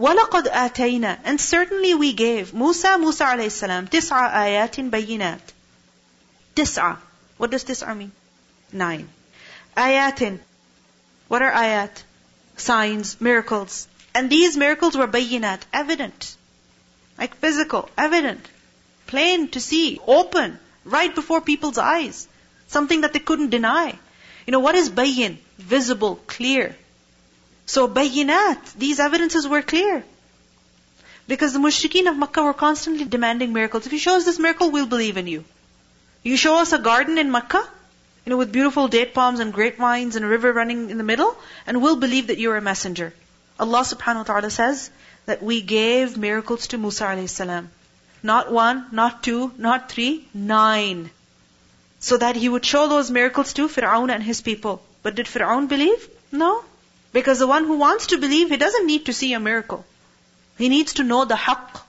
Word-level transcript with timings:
وَلَقَدْ 0.00 0.50
آتَيْنَا 0.52 1.18
And 1.24 1.40
certainly 1.40 1.94
we 1.94 2.12
gave 2.12 2.52
Musa, 2.52 2.98
Musa 2.98 3.24
alayhi 3.24 3.50
salam, 3.50 3.88
تِسْعَ 3.88 4.32
آيَاتٍ 4.32 4.90
بَيِّنَاتٍ 4.90 5.40
Tis'a. 6.54 6.98
What 7.36 7.50
does 7.50 7.64
tis'a 7.64 7.94
mean? 7.94 8.12
Nine. 8.72 9.08
Ayatin. 9.76 10.40
What 11.28 11.42
are 11.42 11.52
ayat? 11.52 12.02
Signs, 12.56 13.20
miracles. 13.20 13.88
And 14.14 14.30
these 14.30 14.56
miracles 14.56 14.96
were 14.96 15.06
bayinat, 15.06 15.60
evident. 15.72 16.36
Like 17.18 17.36
physical, 17.36 17.90
evident. 17.98 18.48
Plain 19.06 19.48
to 19.50 19.60
see, 19.60 20.00
open, 20.06 20.58
right 20.84 21.14
before 21.14 21.42
people's 21.42 21.76
eyes. 21.76 22.26
Something 22.68 23.02
that 23.02 23.12
they 23.12 23.18
couldn't 23.18 23.50
deny. 23.50 23.98
You 24.46 24.52
know, 24.52 24.60
what 24.60 24.74
is 24.74 24.88
bayin? 24.88 25.38
Visible, 25.58 26.16
clear. 26.26 26.74
So 27.71 27.87
bayinat, 27.87 28.73
these 28.73 28.99
evidences 28.99 29.47
were 29.47 29.61
clear. 29.61 30.03
Because 31.25 31.53
the 31.53 31.59
mushrikeen 31.59 32.09
of 32.09 32.17
Makkah 32.17 32.43
were 32.43 32.53
constantly 32.53 33.05
demanding 33.05 33.53
miracles. 33.53 33.85
If 33.85 33.93
you 33.93 33.99
show 34.05 34.15
us 34.17 34.25
this 34.25 34.39
miracle, 34.45 34.71
we'll 34.71 34.87
believe 34.93 35.15
in 35.15 35.27
you. 35.27 35.45
You 36.21 36.35
show 36.35 36.55
us 36.63 36.73
a 36.73 36.79
garden 36.79 37.17
in 37.17 37.31
Makkah, 37.31 37.63
you 38.25 38.29
know, 38.29 38.35
with 38.35 38.51
beautiful 38.51 38.89
date 38.89 39.13
palms 39.13 39.39
and 39.39 39.53
grapevines 39.53 40.17
and 40.17 40.25
a 40.25 40.27
river 40.27 40.51
running 40.51 40.89
in 40.89 40.97
the 40.97 41.05
middle, 41.11 41.37
and 41.65 41.81
we'll 41.81 41.95
believe 41.95 42.27
that 42.27 42.39
you're 42.39 42.57
a 42.57 42.65
messenger. 42.69 43.13
Allah 43.57 43.83
subhanahu 43.91 44.23
wa 44.23 44.29
ta'ala 44.31 44.49
says 44.49 44.91
that 45.25 45.41
we 45.41 45.61
gave 45.61 46.17
miracles 46.17 46.67
to 46.73 46.77
Musa 46.77 47.05
alayhi 47.05 47.29
salam. 47.29 47.69
Not 48.21 48.51
one, 48.51 48.81
not 48.91 49.23
two, 49.23 49.53
not 49.57 49.87
three, 49.89 50.25
nine. 50.33 51.09
So 52.01 52.17
that 52.17 52.35
he 52.35 52.49
would 52.49 52.65
show 52.73 52.89
those 52.89 53.09
miracles 53.19 53.53
to 53.53 53.69
Fir'aun 53.69 54.13
and 54.17 54.29
his 54.31 54.41
people. 54.49 54.83
But 55.03 55.15
did 55.15 55.31
Fir'aun 55.37 55.69
believe? 55.69 56.09
No. 56.33 56.51
Because 57.13 57.39
the 57.39 57.47
one 57.47 57.65
who 57.65 57.77
wants 57.77 58.07
to 58.07 58.17
believe, 58.17 58.49
he 58.49 58.57
doesn't 58.57 58.87
need 58.87 59.05
to 59.05 59.13
see 59.13 59.33
a 59.33 59.39
miracle. 59.39 59.85
He 60.57 60.69
needs 60.69 60.93
to 60.93 61.03
know 61.03 61.25
the 61.25 61.35
haqq. 61.35 61.81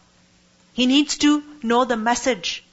He 0.72 0.86
needs 0.86 1.18
to 1.18 1.42
know 1.62 1.84
the 1.84 1.96
message. 1.96 2.64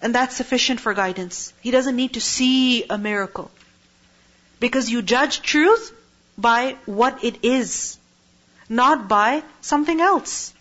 And 0.00 0.14
that's 0.14 0.36
sufficient 0.36 0.80
for 0.80 0.94
guidance. 0.94 1.52
He 1.60 1.70
doesn't 1.70 1.96
need 1.96 2.14
to 2.14 2.20
see 2.20 2.84
a 2.88 2.96
miracle. 2.96 3.50
Because 4.58 4.90
you 4.90 5.02
judge 5.02 5.42
truth 5.42 5.92
by 6.38 6.76
what 6.86 7.24
it 7.24 7.44
is, 7.44 7.98
not 8.68 9.08
by 9.08 9.42
something 9.60 10.00
else. 10.00 10.54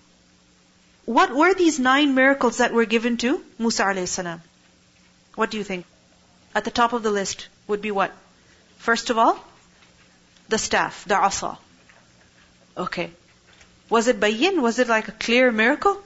What 1.06 1.34
were 1.34 1.54
these 1.54 1.80
nine 1.80 2.14
miracles 2.16 2.58
that 2.58 2.74
were 2.74 2.86
given 2.86 3.18
to 3.18 3.44
Musa 3.58 3.84
alayhi? 3.84 4.42
What 5.36 5.52
do 5.52 5.58
you 5.58 5.64
think? 5.64 5.86
At 6.54 6.66
the 6.66 6.72
top 6.72 6.94
of 6.94 7.04
the 7.04 7.12
list 7.12 7.48
would 7.68 7.82
be 7.82 7.92
what? 7.92 8.12
First 8.78 9.10
of 9.10 9.18
all, 9.18 9.40
the 10.50 10.58
staff, 10.58 11.06
the 11.06 11.16
asa. 11.16 11.58
Okay. 12.78 13.12
Was 13.90 14.08
it 14.08 14.20
bayin? 14.20 14.62
Was 14.62 14.80
it 14.80 14.88
like 14.88 15.08
a 15.08 15.12
clear 15.12 15.52
miracle? 15.52 15.98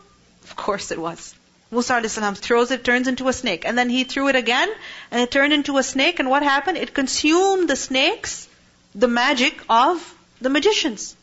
Of 0.43 0.55
course 0.55 0.91
it 0.91 0.99
was. 0.99 1.33
Musa 1.71 1.95
a.s. 1.95 2.39
throws 2.39 2.71
it, 2.71 2.83
turns 2.83 3.07
into 3.07 3.27
a 3.27 3.33
snake. 3.33 3.65
And 3.65 3.77
then 3.77 3.89
he 3.89 4.03
threw 4.03 4.27
it 4.27 4.35
again, 4.35 4.69
and 5.11 5.21
it 5.21 5.31
turned 5.31 5.53
into 5.53 5.77
a 5.77 5.83
snake, 5.83 6.19
and 6.19 6.29
what 6.29 6.43
happened? 6.43 6.77
It 6.77 6.93
consumed 6.93 7.69
the 7.69 7.75
snakes, 7.75 8.47
the 8.93 9.07
magic 9.07 9.59
of 9.69 10.15
the 10.39 10.49
magicians. 10.49 11.15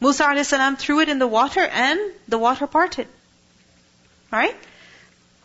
Musa 0.00 0.24
a.s. 0.24 0.52
threw 0.78 1.00
it 1.00 1.08
in 1.08 1.18
the 1.18 1.26
water, 1.26 1.60
and 1.60 2.00
the 2.28 2.38
water 2.38 2.66
parted. 2.66 3.06
Right? 4.32 4.56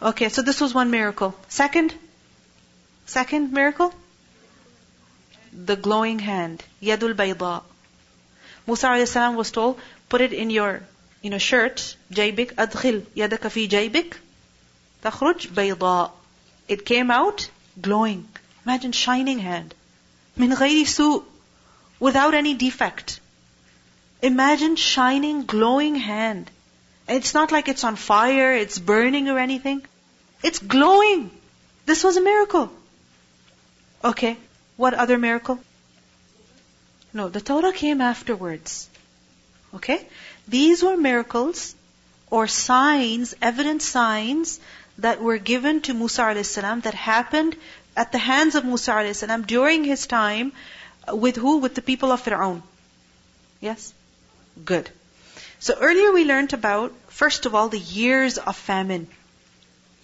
Okay, 0.01 0.29
so 0.29 0.41
this 0.41 0.59
was 0.59 0.73
one 0.73 0.89
miracle. 0.89 1.35
Second? 1.47 1.93
Second 3.05 3.51
miracle? 3.53 3.93
the 5.53 5.75
glowing 5.75 6.19
hand, 6.19 6.63
Yadul 6.81 7.13
Bayda. 7.13 7.63
Musa 8.67 8.88
alayhi 8.88 9.35
was 9.35 9.52
told, 9.52 9.80
put 10.09 10.21
it 10.21 10.33
in 10.33 10.49
your 10.49 10.81
you 11.21 11.30
know, 11.30 11.38
shirt, 11.38 11.95
jaybik, 12.11 12.53
adkhil, 12.55 13.02
yadaka 13.16 13.67
jaybik, 13.69 14.13
takhruj 15.03 15.47
bayda. 15.47 16.11
It 16.67 16.85
came 16.85 17.11
out 17.11 17.49
glowing. 17.79 18.28
Imagine 18.66 18.91
shining 18.91 19.39
hand. 19.39 19.75
Min 20.35 20.51
ghayri 20.51 20.88
su, 20.88 21.23
without 22.00 22.33
any 22.33 22.53
defect. 22.53 23.19
Imagine 24.22 24.75
shining, 24.75 25.45
glowing 25.45 25.95
hand. 25.95 26.50
It's 27.07 27.33
not 27.33 27.51
like 27.51 27.68
it's 27.68 27.83
on 27.83 27.95
fire, 27.95 28.53
it's 28.53 28.79
burning 28.79 29.28
or 29.29 29.38
anything. 29.38 29.85
It's 30.44 30.59
glowing. 30.59 31.29
This 31.85 32.03
was 32.03 32.18
a 32.18 32.22
miracle. 32.22 32.72
Okay, 34.03 34.38
what 34.81 34.96
other 34.96 35.19
miracle? 35.19 35.59
No, 37.14 37.30
the 37.30 37.40
Torah 37.40 37.72
came 37.72 38.02
afterwards. 38.02 38.90
Okay? 39.75 40.08
These 40.47 40.81
were 40.81 40.97
miracles 40.97 41.75
or 42.31 42.47
signs, 42.47 43.36
evident 43.44 43.84
signs 43.84 44.59
that 44.97 45.22
were 45.22 45.38
given 45.38 45.81
to 45.81 45.94
Musa 45.94 46.24
a.s. 46.24 46.56
that 46.56 46.96
happened 46.96 47.56
at 47.96 48.12
the 48.12 48.18
hands 48.18 48.56
of 48.56 48.66
Musa 48.66 48.97
a.s. 48.97 49.24
during 49.46 49.84
his 49.84 50.08
time 50.08 50.52
with 51.25 51.36
who? 51.36 51.58
With 51.58 51.75
the 51.75 51.88
people 51.94 52.12
of 52.12 52.24
Fir'aun. 52.24 52.63
Yes? 53.69 53.94
Good. 54.74 54.90
So 55.59 55.78
earlier 55.80 56.12
we 56.12 56.25
learned 56.25 56.53
about, 56.53 56.92
first 57.24 57.46
of 57.46 57.53
all, 57.53 57.69
the 57.69 57.86
years 58.02 58.40
of 58.40 58.56
famine. 58.56 59.09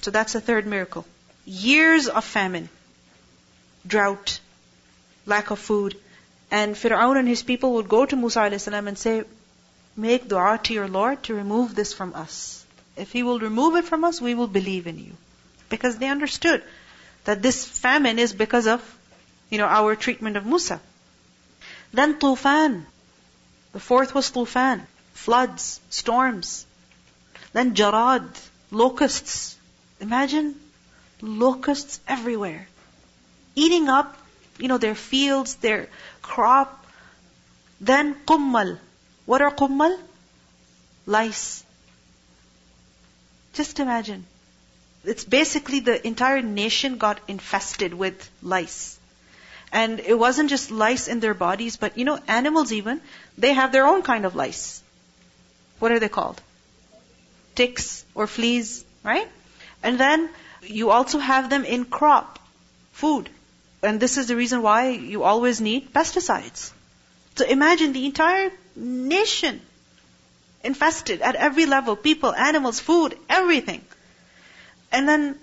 So 0.03 0.11
that's 0.11 0.33
the 0.33 0.41
third 0.41 0.67
miracle. 0.67 1.07
Years 1.45 2.07
of 2.07 2.23
famine. 2.23 2.69
Drought. 3.95 4.39
Lack 5.27 5.51
of 5.51 5.59
food. 5.59 5.95
And 6.49 6.75
Fir'aun 6.75 7.19
and 7.19 7.27
his 7.27 7.43
people 7.43 7.73
would 7.73 7.89
go 7.89 8.05
to 8.05 8.15
Musa 8.15 8.41
a.s. 8.41 8.67
and 8.67 8.97
say, 8.97 9.23
make 9.97 10.27
dua 10.27 10.59
to 10.63 10.73
your 10.73 10.87
Lord 10.87 11.23
to 11.23 11.33
remove 11.35 11.75
this 11.75 11.93
from 11.93 12.13
us. 12.15 12.65
If 12.95 13.11
He 13.11 13.23
will 13.23 13.39
remove 13.39 13.75
it 13.75 13.85
from 13.85 14.03
us, 14.03 14.21
we 14.21 14.35
will 14.35 14.47
believe 14.47 14.87
in 14.87 14.99
you. 14.99 15.11
Because 15.69 15.97
they 15.97 16.07
understood 16.07 16.63
that 17.25 17.41
this 17.41 17.65
famine 17.65 18.19
is 18.19 18.33
because 18.33 18.67
of, 18.67 18.81
you 19.49 19.57
know, 19.57 19.65
our 19.65 19.95
treatment 19.95 20.37
of 20.37 20.45
Musa. 20.45 20.79
Then 21.93 22.19
Tufan. 22.19 22.85
The 23.73 23.79
fourth 23.79 24.13
was 24.15 24.31
Tufan. 24.31 24.81
Floods, 25.13 25.79
storms. 25.89 26.65
Then 27.53 27.75
Jarad, 27.75 28.27
locusts. 28.71 29.57
Imagine 29.99 30.55
locusts 31.21 31.99
everywhere. 32.07 32.67
Eating 33.55 33.89
up, 33.89 34.17
you 34.59 34.67
know, 34.67 34.77
their 34.77 34.95
fields, 34.95 35.55
their 35.55 35.87
crop. 36.21 36.85
Then 37.79 38.15
Qummal. 38.25 38.77
What 39.25 39.41
are 39.41 39.51
Qummal? 39.51 39.97
Lice. 41.05 41.63
Just 43.53 43.79
imagine. 43.79 44.25
It's 45.03 45.23
basically 45.23 45.79
the 45.79 46.05
entire 46.05 46.41
nation 46.41 46.97
got 46.97 47.19
infested 47.27 47.93
with 47.93 48.29
lice. 48.41 48.99
And 49.71 49.99
it 49.99 50.17
wasn't 50.17 50.49
just 50.49 50.71
lice 50.71 51.07
in 51.07 51.19
their 51.19 51.33
bodies, 51.33 51.77
but 51.77 51.97
you 51.97 52.05
know, 52.05 52.19
animals 52.27 52.71
even, 52.71 53.01
they 53.37 53.53
have 53.53 53.71
their 53.71 53.85
own 53.85 54.01
kind 54.01 54.25
of 54.25 54.35
lice. 54.35 54.81
What 55.79 55.91
are 55.91 55.99
they 55.99 56.09
called? 56.09 56.41
Ticks 57.55 58.05
or 58.15 58.27
fleas, 58.27 58.85
right? 59.03 59.27
And 59.83 59.99
then 59.99 60.29
you 60.63 60.89
also 60.89 61.19
have 61.19 61.49
them 61.49 61.65
in 61.65 61.85
crop, 61.85 62.39
food. 62.93 63.29
And 63.83 63.99
this 63.99 64.17
is 64.17 64.27
the 64.27 64.35
reason 64.35 64.61
why 64.61 64.89
you 64.89 65.23
always 65.23 65.61
need 65.61 65.93
pesticides. 65.93 66.71
So 67.35 67.45
imagine 67.45 67.93
the 67.93 68.05
entire 68.05 68.51
nation 68.75 69.61
infested 70.63 71.21
at 71.21 71.35
every 71.35 71.65
level 71.65 71.95
people, 71.95 72.33
animals, 72.33 72.79
food, 72.79 73.17
everything. 73.29 73.83
And 74.91 75.07
then 75.07 75.39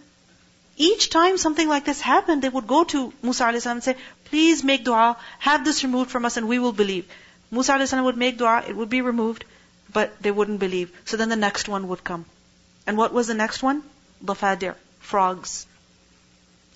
each 0.77 1.11
time 1.11 1.39
something 1.39 1.69
like 1.69 1.85
this 1.85 2.01
happened, 2.01 2.43
they 2.43 2.49
would 2.49 2.67
go 2.67 2.83
to 2.85 3.13
Musa 3.23 3.45
a.s. 3.45 3.67
and 3.67 3.85
say, 3.85 3.97
please 4.25 4.65
make 4.65 4.85
dua, 4.85 5.17
have 5.39 5.65
this 5.65 5.85
removed 5.85 6.11
from 6.11 6.25
us 6.25 6.37
and 6.37 6.49
we 6.49 6.59
will 6.59 6.73
believe. 6.73 7.07
Musa 7.51 7.75
a.s. 7.75 7.93
would 7.93 8.17
make 8.17 8.39
dua, 8.39 8.65
it 8.67 8.75
would 8.75 8.91
be 8.91 9.01
removed, 9.01 9.45
but 9.93 10.21
they 10.21 10.33
wouldn't 10.33 10.59
believe. 10.59 10.91
So 11.05 11.17
then 11.17 11.29
the 11.29 11.37
next 11.37 11.69
one 11.69 11.87
would 11.89 12.03
come. 12.03 12.25
And 12.87 12.99
what 12.99 13.13
was 13.13 13.29
the 13.29 13.35
next 13.35 13.63
one? 13.63 13.83
Dafadir, 14.25 14.75
frogs. 14.99 15.67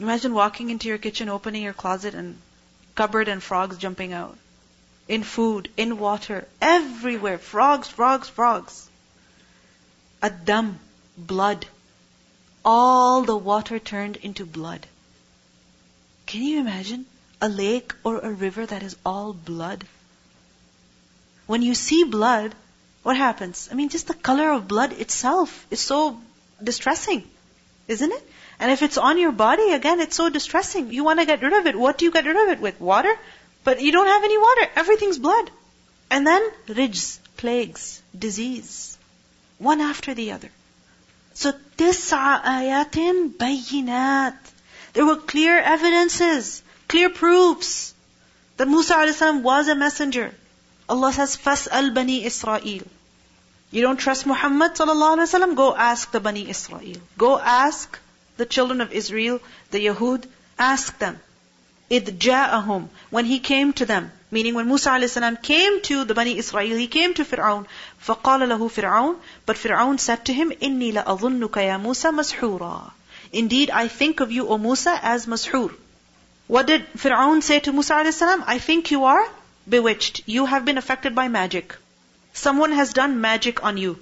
Imagine 0.00 0.32
walking 0.34 0.70
into 0.70 0.88
your 0.88 0.98
kitchen, 0.98 1.28
opening 1.28 1.62
your 1.62 1.72
closet 1.72 2.14
and 2.14 2.38
cupboard 2.94 3.28
and 3.28 3.42
frogs 3.42 3.76
jumping 3.78 4.12
out 4.12 4.36
in 5.08 5.22
food, 5.22 5.70
in 5.76 5.98
water, 5.98 6.46
everywhere. 6.60 7.38
Frogs, 7.38 7.88
frogs, 7.88 8.28
frogs. 8.28 8.88
A 10.22 10.30
dam, 10.30 10.78
blood. 11.16 11.66
All 12.64 13.22
the 13.22 13.36
water 13.36 13.78
turned 13.78 14.16
into 14.16 14.44
blood. 14.44 14.86
Can 16.26 16.42
you 16.42 16.60
imagine 16.60 17.06
a 17.40 17.48
lake 17.48 17.94
or 18.04 18.18
a 18.18 18.30
river 18.30 18.66
that 18.66 18.82
is 18.82 18.96
all 19.04 19.32
blood? 19.32 19.86
When 21.46 21.62
you 21.62 21.74
see 21.74 22.04
blood, 22.04 22.54
what 23.02 23.16
happens? 23.16 23.68
I 23.72 23.74
mean, 23.74 23.88
just 23.88 24.08
the 24.08 24.14
color 24.14 24.50
of 24.50 24.68
blood 24.68 24.92
itself 24.92 25.66
is 25.70 25.80
so 25.80 26.20
distressing, 26.62 27.24
isn't 27.86 28.12
it? 28.12 28.30
And 28.60 28.72
if 28.72 28.82
it's 28.82 28.98
on 28.98 29.18
your 29.18 29.32
body, 29.32 29.72
again, 29.72 30.00
it's 30.00 30.16
so 30.16 30.28
distressing. 30.28 30.92
You 30.92 31.04
want 31.04 31.20
to 31.20 31.26
get 31.26 31.42
rid 31.42 31.52
of 31.52 31.66
it. 31.66 31.76
What 31.76 31.98
do 31.98 32.04
you 32.04 32.10
get 32.10 32.26
rid 32.26 32.36
of 32.36 32.48
it 32.48 32.60
with? 32.60 32.80
Water? 32.80 33.14
But 33.64 33.80
you 33.80 33.92
don't 33.92 34.06
have 34.06 34.24
any 34.24 34.38
water. 34.38 34.68
Everything's 34.76 35.18
blood. 35.18 35.50
And 36.10 36.26
then 36.26 36.42
rijz, 36.66 37.18
plagues, 37.36 38.02
disease, 38.18 38.98
one 39.58 39.80
after 39.80 40.14
the 40.14 40.32
other. 40.32 40.50
So 41.34 41.52
تسع 41.76 42.42
آيات 42.44 43.38
بينات. 43.38 44.34
There 44.94 45.06
were 45.06 45.16
clear 45.16 45.58
evidences, 45.58 46.62
clear 46.88 47.10
proofs 47.10 47.94
that 48.56 48.66
Musa 48.66 49.40
was 49.44 49.68
a 49.68 49.74
messenger. 49.76 50.34
Allah 50.88 51.12
says, 51.12 51.36
فَاسْأَلْ 51.36 51.94
بَنِي 51.94 52.24
Israel. 52.24 52.82
You 53.70 53.82
don't 53.82 53.98
trust 53.98 54.26
Muhammad 54.26 54.74
sallallahu 54.74 55.18
alaihi 55.18 55.28
wasallam? 55.28 55.54
Go 55.54 55.76
ask 55.76 56.10
the 56.10 56.20
Bani 56.20 56.48
Israel. 56.48 56.96
Go 57.18 57.38
ask 57.38 57.98
the 58.37 58.45
children 58.45 58.81
of 58.81 58.91
Israel, 58.91 59.39
the 59.71 59.85
Yahud, 59.85 60.25
ask 60.57 60.97
them. 60.99 61.19
إِذْ 61.91 62.17
جَاءَهُمْ 62.17 62.87
When 63.09 63.25
he 63.25 63.39
came 63.39 63.73
to 63.73 63.85
them, 63.85 64.11
meaning 64.31 64.55
when 64.55 64.67
Musa 64.67 64.91
a.s. 64.91 65.17
came 65.43 65.81
to 65.81 66.03
the 66.05 66.13
Bani 66.13 66.37
Israel, 66.37 66.77
he 66.77 66.87
came 66.87 67.13
to 67.13 67.23
Fir'aun. 67.23 67.67
فَقَالَ 68.03 68.47
لَهُ 68.47 68.71
Fir'aun 68.71 69.17
But 69.45 69.57
Fir'aun 69.57 69.99
said 69.99 70.25
to 70.25 70.33
him, 70.33 70.51
إِنِّي 70.51 70.93
لَأَظُنُّكَ 70.93 71.49
يَا 71.49 71.81
مُوسَى 71.81 72.11
مَسْحُورًا 72.11 72.91
Indeed, 73.31 73.69
I 73.69 73.87
think 73.87 74.19
of 74.19 74.31
you, 74.31 74.47
O 74.47 74.57
Musa, 74.57 74.99
as 75.03 75.25
mashur. 75.25 75.73
What 76.47 76.67
did 76.67 76.85
Fir'aun 76.93 77.41
say 77.41 77.59
to 77.61 77.71
Musa 77.71 77.95
a.s.? 77.95 78.21
I 78.21 78.59
think 78.59 78.91
you 78.91 79.05
are 79.05 79.27
bewitched. 79.67 80.21
You 80.25 80.45
have 80.45 80.65
been 80.65 80.77
affected 80.77 81.15
by 81.15 81.27
magic. 81.27 81.75
Someone 82.33 82.71
has 82.71 82.93
done 82.93 83.21
magic 83.21 83.63
on 83.63 83.77
you. 83.77 83.97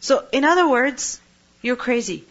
So, 0.00 0.24
in 0.32 0.44
other 0.44 0.68
words, 0.68 1.20
you're 1.62 1.76
crazy. 1.76 2.24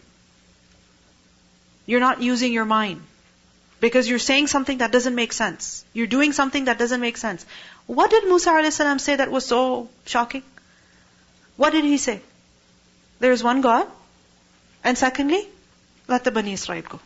You're 1.85 1.99
not 1.99 2.21
using 2.21 2.53
your 2.53 2.65
mind. 2.65 3.01
Because 3.79 4.07
you're 4.07 4.19
saying 4.19 4.47
something 4.47 4.77
that 4.79 4.91
doesn't 4.91 5.15
make 5.15 5.33
sense. 5.33 5.83
You're 5.93 6.07
doing 6.07 6.33
something 6.33 6.65
that 6.65 6.77
doesn't 6.77 7.01
make 7.01 7.17
sense. 7.17 7.45
What 7.87 8.11
did 8.11 8.25
Musa 8.25 8.51
a.s. 8.51 9.03
say 9.03 9.15
that 9.15 9.31
was 9.31 9.45
so 9.45 9.89
shocking? 10.05 10.43
What 11.57 11.71
did 11.71 11.83
he 11.83 11.97
say? 11.97 12.21
There 13.19 13.31
is 13.31 13.43
one 13.43 13.61
God. 13.61 13.87
And 14.83 14.97
secondly, 14.97 15.47
let 16.07 16.23
the 16.23 16.31
Bani 16.31 16.53
Israel 16.53 16.83
go. 16.87 16.99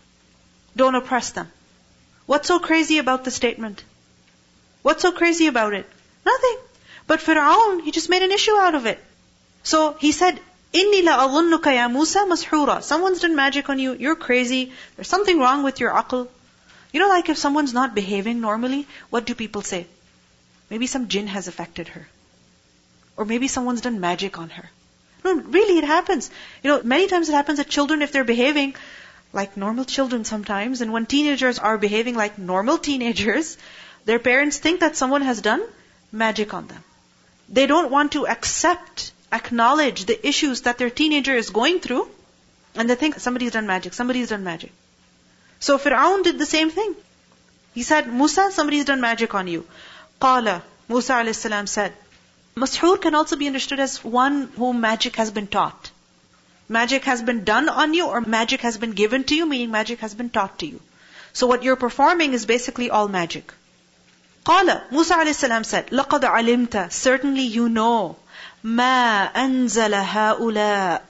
Don't 0.76 0.96
oppress 0.96 1.32
them. 1.32 1.52
What's 2.26 2.48
so 2.48 2.60
crazy 2.60 2.98
about 2.98 3.24
the 3.24 3.32
statement? 3.32 3.84
What's 4.82 5.02
so 5.02 5.12
crazy 5.12 5.48
about 5.48 5.74
it? 5.74 5.88
Nothing. 6.26 6.58
But 7.08 7.20
Fir'aun, 7.20 7.82
he 7.84 7.92
just 7.92 8.10
made 8.10 8.24
an 8.24 8.32
issue 8.32 8.56
out 8.56 8.76
of 8.76 8.86
it. 8.86 9.00
So 9.64 9.94
he 9.94 10.12
said, 10.12 10.40
Inni 10.80 11.02
la'adhunnuka 11.08 11.74
ya 11.74 11.88
Musa 11.88 12.26
mashura. 12.32 12.84
Someone's 12.84 13.22
done 13.22 13.36
magic 13.36 13.70
on 13.70 13.80
you. 13.80 13.94
You're 13.94 14.16
crazy. 14.28 14.72
There's 14.96 15.08
something 15.08 15.40
wrong 15.40 15.64
with 15.64 15.80
your 15.80 15.92
aql. 15.92 16.28
You 16.92 17.00
know, 17.00 17.08
like 17.10 17.30
if 17.30 17.38
someone's 17.38 17.74
not 17.74 17.96
behaving 17.96 18.42
normally, 18.42 18.88
what 19.10 19.26
do 19.26 19.36
people 19.36 19.62
say? 19.62 19.88
Maybe 20.70 20.88
some 20.88 21.08
jinn 21.08 21.28
has 21.28 21.48
affected 21.48 21.88
her. 21.90 22.08
Or 23.18 23.26
maybe 23.26 23.48
someone's 23.48 23.82
done 23.82 24.00
magic 24.02 24.38
on 24.38 24.50
her. 24.50 24.70
No, 25.24 25.34
really, 25.34 25.78
it 25.78 25.86
happens. 25.86 26.30
You 26.64 26.70
know, 26.72 26.82
many 26.84 27.08
times 27.08 27.30
it 27.30 27.34
happens 27.34 27.58
that 27.58 27.70
children, 27.70 28.02
if 28.02 28.12
they're 28.12 28.24
behaving 28.24 28.76
like 29.34 29.58
normal 29.58 29.86
children 29.86 30.26
sometimes, 30.26 30.82
and 30.82 30.92
when 30.92 31.06
teenagers 31.06 31.60
are 31.60 31.78
behaving 31.78 32.16
like 32.16 32.38
normal 32.38 32.78
teenagers, 32.78 33.58
their 34.06 34.20
parents 34.20 34.58
think 34.58 34.82
that 34.82 34.96
someone 34.96 35.22
has 35.22 35.42
done 35.42 35.64
magic 36.12 36.54
on 36.54 36.68
them. 36.68 36.84
They 37.50 37.66
don't 37.66 37.92
want 37.92 38.14
to 38.14 38.28
accept, 38.28 39.12
acknowledge 39.33 40.05
the 40.07 40.19
issues 40.27 40.63
that 40.63 40.79
their 40.79 40.91
teenager 40.91 41.37
is 41.43 41.51
going 41.51 41.81
through, 41.81 42.09
and 42.75 42.89
they 42.89 42.95
think 42.95 43.19
somebody's 43.19 43.53
done 43.53 43.67
magic, 43.67 43.95
somebody's 43.95 44.31
done 44.31 44.45
magic. 44.45 44.73
So 45.61 45.79
Fir'aun 45.79 46.23
did 46.23 46.39
the 46.39 46.47
same 46.47 46.71
thing. 46.71 46.95
He 47.75 47.83
said, 47.83 48.13
Musa, 48.13 48.51
somebody's 48.51 48.87
done 48.87 49.01
magic 49.01 49.35
on 49.35 49.47
you. 49.47 49.67
Qala, 50.21 50.63
Musa 50.89 51.15
a.s. 51.15 51.71
said, 51.71 51.93
Mashur 52.57 53.01
can 53.01 53.15
also 53.15 53.37
be 53.37 53.47
understood 53.47 53.81
as 53.81 54.03
one 54.05 54.49
whom 54.57 54.81
magic 54.81 55.17
has 55.17 55.31
been 55.31 55.47
taught. 55.47 55.91
Magic 56.69 57.05
has 57.05 57.23
been 57.23 57.45
done 57.45 57.69
on 57.69 57.95
you 57.95 58.07
or 58.07 58.21
magic 58.21 58.61
has 58.63 58.79
been 58.79 58.93
given 58.93 59.25
to 59.25 59.37
you, 59.37 59.47
meaning 59.47 59.71
magic 59.71 60.01
has 60.01 60.15
been 60.15 60.31
taught 60.31 60.59
to 60.59 60.67
you. 60.67 60.81
So 61.33 61.47
what 61.47 61.63
you're 61.63 61.77
performing 61.77 62.33
is 62.33 62.47
basically 62.47 62.91
all 62.91 63.09
magic. 63.09 63.53
Qala, 64.45 64.91
Musa 64.91 65.15
a.s. 65.15 65.39
said, 65.69 65.91
لَقَدْ 65.91 66.23
عَلِمْتَ 66.23 66.91
Certainly 66.93 67.43
you 67.43 67.69
know. 67.69 68.17
مَا 68.65 69.33
أَنزَلَ 69.33 70.05
هَؤُلَاء 70.05 71.03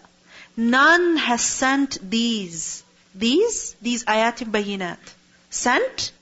None 0.57 1.17
has 1.17 1.41
sent 1.41 1.99
these 2.11 2.83
these, 3.15 3.75
these 3.83 4.05
ayatim 4.05 4.51
bayinat. 4.51 4.99
Sent, 5.51 6.13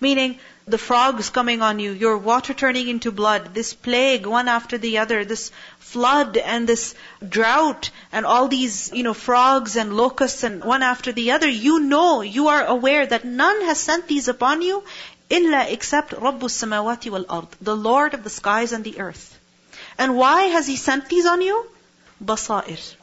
meaning 0.00 0.38
the 0.66 0.78
frogs 0.78 1.30
coming 1.30 1.62
on 1.62 1.78
you, 1.78 1.92
your 1.92 2.18
water 2.18 2.54
turning 2.54 2.88
into 2.88 3.10
blood, 3.12 3.54
this 3.54 3.72
plague 3.72 4.26
one 4.26 4.48
after 4.48 4.78
the 4.78 4.98
other, 4.98 5.24
this 5.24 5.50
flood 5.78 6.36
and 6.36 6.68
this 6.68 6.94
drought 7.28 7.90
and 8.12 8.26
all 8.26 8.48
these, 8.48 8.92
you 8.92 9.02
know, 9.02 9.14
frogs 9.14 9.76
and 9.76 9.96
locusts 9.96 10.42
and 10.42 10.64
one 10.64 10.82
after 10.82 11.12
the 11.12 11.30
other, 11.32 11.48
you 11.48 11.80
know, 11.80 12.20
you 12.20 12.48
are 12.48 12.64
aware 12.64 13.06
that 13.06 13.24
none 13.24 13.62
has 13.62 13.80
sent 13.80 14.08
these 14.08 14.28
upon 14.28 14.62
you 14.62 14.82
illa 15.30 15.66
except 15.68 16.12
Rabbus 16.12 16.54
samawati 16.62 17.10
wal 17.10 17.26
ard, 17.28 17.48
the 17.60 17.76
Lord 17.76 18.14
of 18.14 18.22
the 18.22 18.30
skies 18.30 18.72
and 18.72 18.84
the 18.84 19.00
earth. 19.00 19.29
And 19.97 20.17
why 20.17 20.43
has 20.43 20.67
He 20.67 20.75
sent 20.75 21.09
these 21.09 21.25
on 21.25 21.41
you? 21.41 21.65
Basair. 22.23 22.95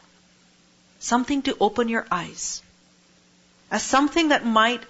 Something 1.01 1.43
to 1.43 1.57
open 1.61 1.89
your 1.89 2.07
eyes 2.11 2.63
as 3.71 3.83
something 3.83 4.29
that 4.29 4.45
might 4.45 4.83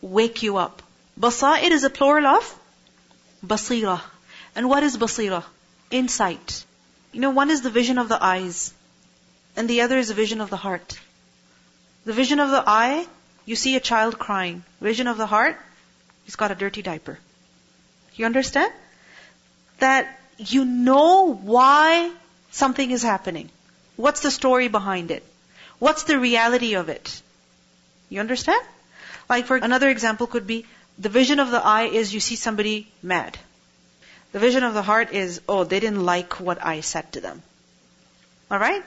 wake 0.00 0.42
you 0.42 0.56
up. 0.56 0.82
Basair 1.18 1.70
is 1.70 1.84
a 1.84 1.90
plural 1.90 2.26
of 2.26 2.58
basira. 3.46 4.00
And 4.54 4.68
what 4.68 4.82
is 4.82 4.96
basira? 4.96 5.44
Insight. 5.90 6.64
You 7.12 7.20
know, 7.20 7.30
one 7.30 7.50
is 7.50 7.62
the 7.62 7.70
vision 7.70 7.98
of 7.98 8.08
the 8.08 8.22
eyes, 8.22 8.72
and 9.56 9.68
the 9.68 9.82
other 9.82 9.98
is 9.98 10.08
the 10.08 10.14
vision 10.14 10.40
of 10.40 10.50
the 10.50 10.56
heart. 10.56 10.98
The 12.04 12.12
vision 12.12 12.40
of 12.40 12.50
the 12.50 12.64
eye, 12.66 13.06
you 13.44 13.54
see 13.54 13.76
a 13.76 13.80
child 13.80 14.18
crying. 14.18 14.64
Vision 14.80 15.06
of 15.06 15.18
the 15.18 15.26
heart, 15.26 15.58
he's 16.24 16.36
got 16.36 16.50
a 16.50 16.54
dirty 16.54 16.82
diaper. 16.82 17.18
You 18.14 18.26
understand? 18.26 18.72
That 19.78 20.18
you 20.50 20.64
know 20.64 21.34
why 21.34 22.10
something 22.50 22.90
is 22.90 23.02
happening. 23.02 23.50
What's 23.96 24.20
the 24.20 24.30
story 24.30 24.68
behind 24.68 25.10
it? 25.10 25.22
What's 25.78 26.04
the 26.04 26.18
reality 26.18 26.74
of 26.74 26.88
it? 26.88 27.22
You 28.08 28.20
understand? 28.20 28.64
Like 29.28 29.46
for 29.46 29.56
another 29.56 29.88
example 29.88 30.26
could 30.26 30.46
be 30.46 30.64
the 30.98 31.08
vision 31.08 31.40
of 31.40 31.50
the 31.50 31.64
eye 31.64 31.84
is 31.84 32.12
you 32.14 32.20
see 32.20 32.36
somebody 32.36 32.86
mad. 33.02 33.38
The 34.32 34.38
vision 34.38 34.64
of 34.64 34.74
the 34.74 34.82
heart 34.82 35.12
is, 35.12 35.40
oh, 35.48 35.64
they 35.64 35.80
didn't 35.80 36.04
like 36.04 36.40
what 36.40 36.64
I 36.64 36.80
said 36.80 37.12
to 37.12 37.20
them. 37.20 37.42
Alright? 38.50 38.82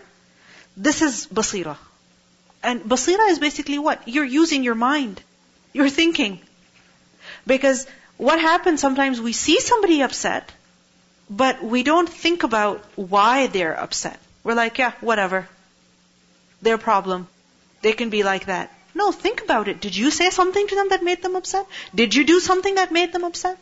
This 0.75 1.01
is 1.01 1.27
basira. 1.27 1.77
And 2.63 2.82
basira 2.82 3.30
is 3.30 3.39
basically 3.39 3.77
what? 3.77 4.08
You're 4.08 4.25
using 4.25 4.63
your 4.63 4.75
mind. 4.75 5.22
You're 5.74 5.89
thinking. 5.89 6.39
Because 7.46 7.86
what 8.18 8.39
happens 8.39 8.82
sometimes 8.82 9.22
we 9.22 9.34
see 9.34 9.60
somebody 9.60 10.01
upset, 10.01 10.51
but 11.29 11.63
we 11.63 11.84
don't 11.84 12.10
think 12.10 12.44
about 12.44 12.84
why 12.96 13.48
they're 13.48 13.79
upset. 13.79 14.20
We're 14.44 14.55
like, 14.55 14.77
yeah, 14.77 14.94
whatever. 15.01 15.48
Their 16.62 16.77
problem. 16.77 17.27
They 17.82 17.94
can 17.94 18.10
be 18.10 18.24
like 18.24 18.46
that. 18.46 18.72
No, 18.94 19.12
think 19.12 19.41
about 19.41 19.67
it. 19.67 19.82
Did 19.82 19.96
you 19.96 20.10
say 20.12 20.29
something 20.29 20.67
to 20.67 20.75
them 20.75 20.89
that 20.89 21.03
made 21.03 21.22
them 21.22 21.36
upset? 21.36 21.67
Did 21.94 22.15
you 22.15 22.25
do 22.25 22.39
something 22.39 22.75
that 22.75 22.91
made 22.91 23.12
them 23.12 23.24
upset? 23.24 23.58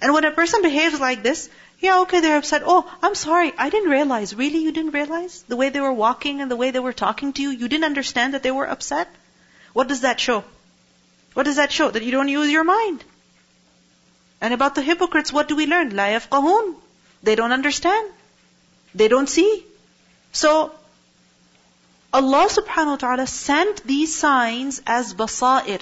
And 0.00 0.12
when 0.12 0.24
a 0.24 0.32
person 0.32 0.62
behaves 0.62 0.98
like 0.98 1.22
this, 1.22 1.48
yeah, 1.78 2.00
okay, 2.00 2.20
they're 2.20 2.38
upset. 2.38 2.62
Oh, 2.64 2.90
I'm 3.02 3.14
sorry. 3.14 3.52
I 3.58 3.70
didn't 3.70 3.90
realize. 3.90 4.34
Really, 4.34 4.58
you 4.58 4.72
didn't 4.72 4.92
realize? 4.92 5.42
The 5.48 5.56
way 5.56 5.68
they 5.68 5.80
were 5.80 5.92
walking 5.92 6.40
and 6.40 6.50
the 6.50 6.56
way 6.56 6.70
they 6.70 6.78
were 6.78 6.92
talking 6.92 7.32
to 7.34 7.42
you, 7.42 7.50
you 7.50 7.68
didn't 7.68 7.84
understand 7.84 8.34
that 8.34 8.42
they 8.42 8.50
were 8.50 8.68
upset? 8.68 9.08
What 9.72 9.88
does 9.88 10.00
that 10.02 10.20
show? 10.20 10.44
What 11.34 11.44
does 11.44 11.56
that 11.56 11.72
show? 11.72 11.90
That 11.90 12.02
you 12.02 12.10
don't 12.10 12.28
use 12.28 12.50
your 12.50 12.64
mind. 12.64 13.04
And 14.42 14.52
about 14.52 14.74
the 14.74 14.82
hypocrites, 14.82 15.32
what 15.32 15.48
do 15.48 15.56
we 15.56 15.66
learn? 15.66 15.96
La 15.96 16.06
yafqahun. 16.12 16.74
They 17.22 17.36
don't 17.36 17.52
understand. 17.52 18.10
They 18.92 19.06
don't 19.06 19.28
see. 19.28 19.64
So, 20.32 20.72
Allah 22.12 22.48
subhanahu 22.54 22.94
wa 22.94 22.96
ta'ala 22.96 23.26
sent 23.26 23.84
these 23.84 24.14
signs 24.14 24.82
as 24.86 25.14
basair, 25.14 25.80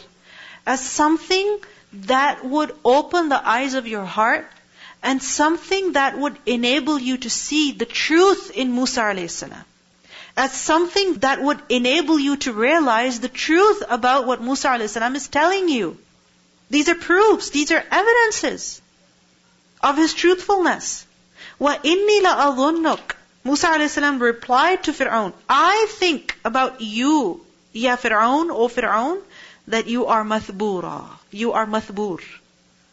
as 0.67 0.85
something 0.88 1.59
that 2.11 2.45
would 2.45 2.75
open 2.85 3.31
the 3.31 3.40
eyes 3.55 3.75
of 3.75 3.88
your 3.88 4.05
heart 4.05 4.47
and 5.02 5.23
something 5.23 5.93
that 5.93 6.19
would 6.19 6.37
enable 6.45 6.99
you 6.99 7.17
to 7.17 7.31
see 7.31 7.73
the 7.73 7.87
truth 7.87 8.50
in 8.55 8.75
Musa 8.75 9.00
alayhi 9.00 9.31
salam. 9.31 9.64
As 10.37 10.52
something 10.52 11.14
that 11.26 11.43
would 11.43 11.62
enable 11.71 12.19
you 12.19 12.37
to 12.45 12.52
realize 12.52 13.21
the 13.21 13.35
truth 13.47 13.83
about 13.88 14.26
what 14.26 14.43
Musa 14.43 14.69
alayhi 14.69 14.90
salam 14.90 15.17
is 15.17 15.29
telling 15.29 15.69
you. 15.71 15.97
These 16.70 16.89
are 16.89 16.96
proofs, 16.96 17.50
these 17.50 17.72
are 17.72 17.84
evidences 17.91 18.82
of 19.82 19.98
his 19.98 20.13
truthfulness. 20.13 21.05
وَإِنِّي 21.60 22.22
لَأَظُنُّكَ 22.22 23.15
Musa 23.46 23.67
a.s. 23.67 23.98
replied 23.98 24.84
to 24.86 24.91
Fir'aun, 24.91 25.32
I 25.48 25.86
think 25.89 26.36
about 26.44 26.82
you, 26.82 27.46
Ya 27.74 27.96
Fir'aun, 27.96 28.50
O 28.50 28.67
Fir'aun, 28.67 29.22
that 29.67 29.86
you 29.86 30.08
are 30.08 30.24
mathbura. 30.24 31.08
You 31.29 31.53
are 31.53 31.67
mathbur. 31.67 32.24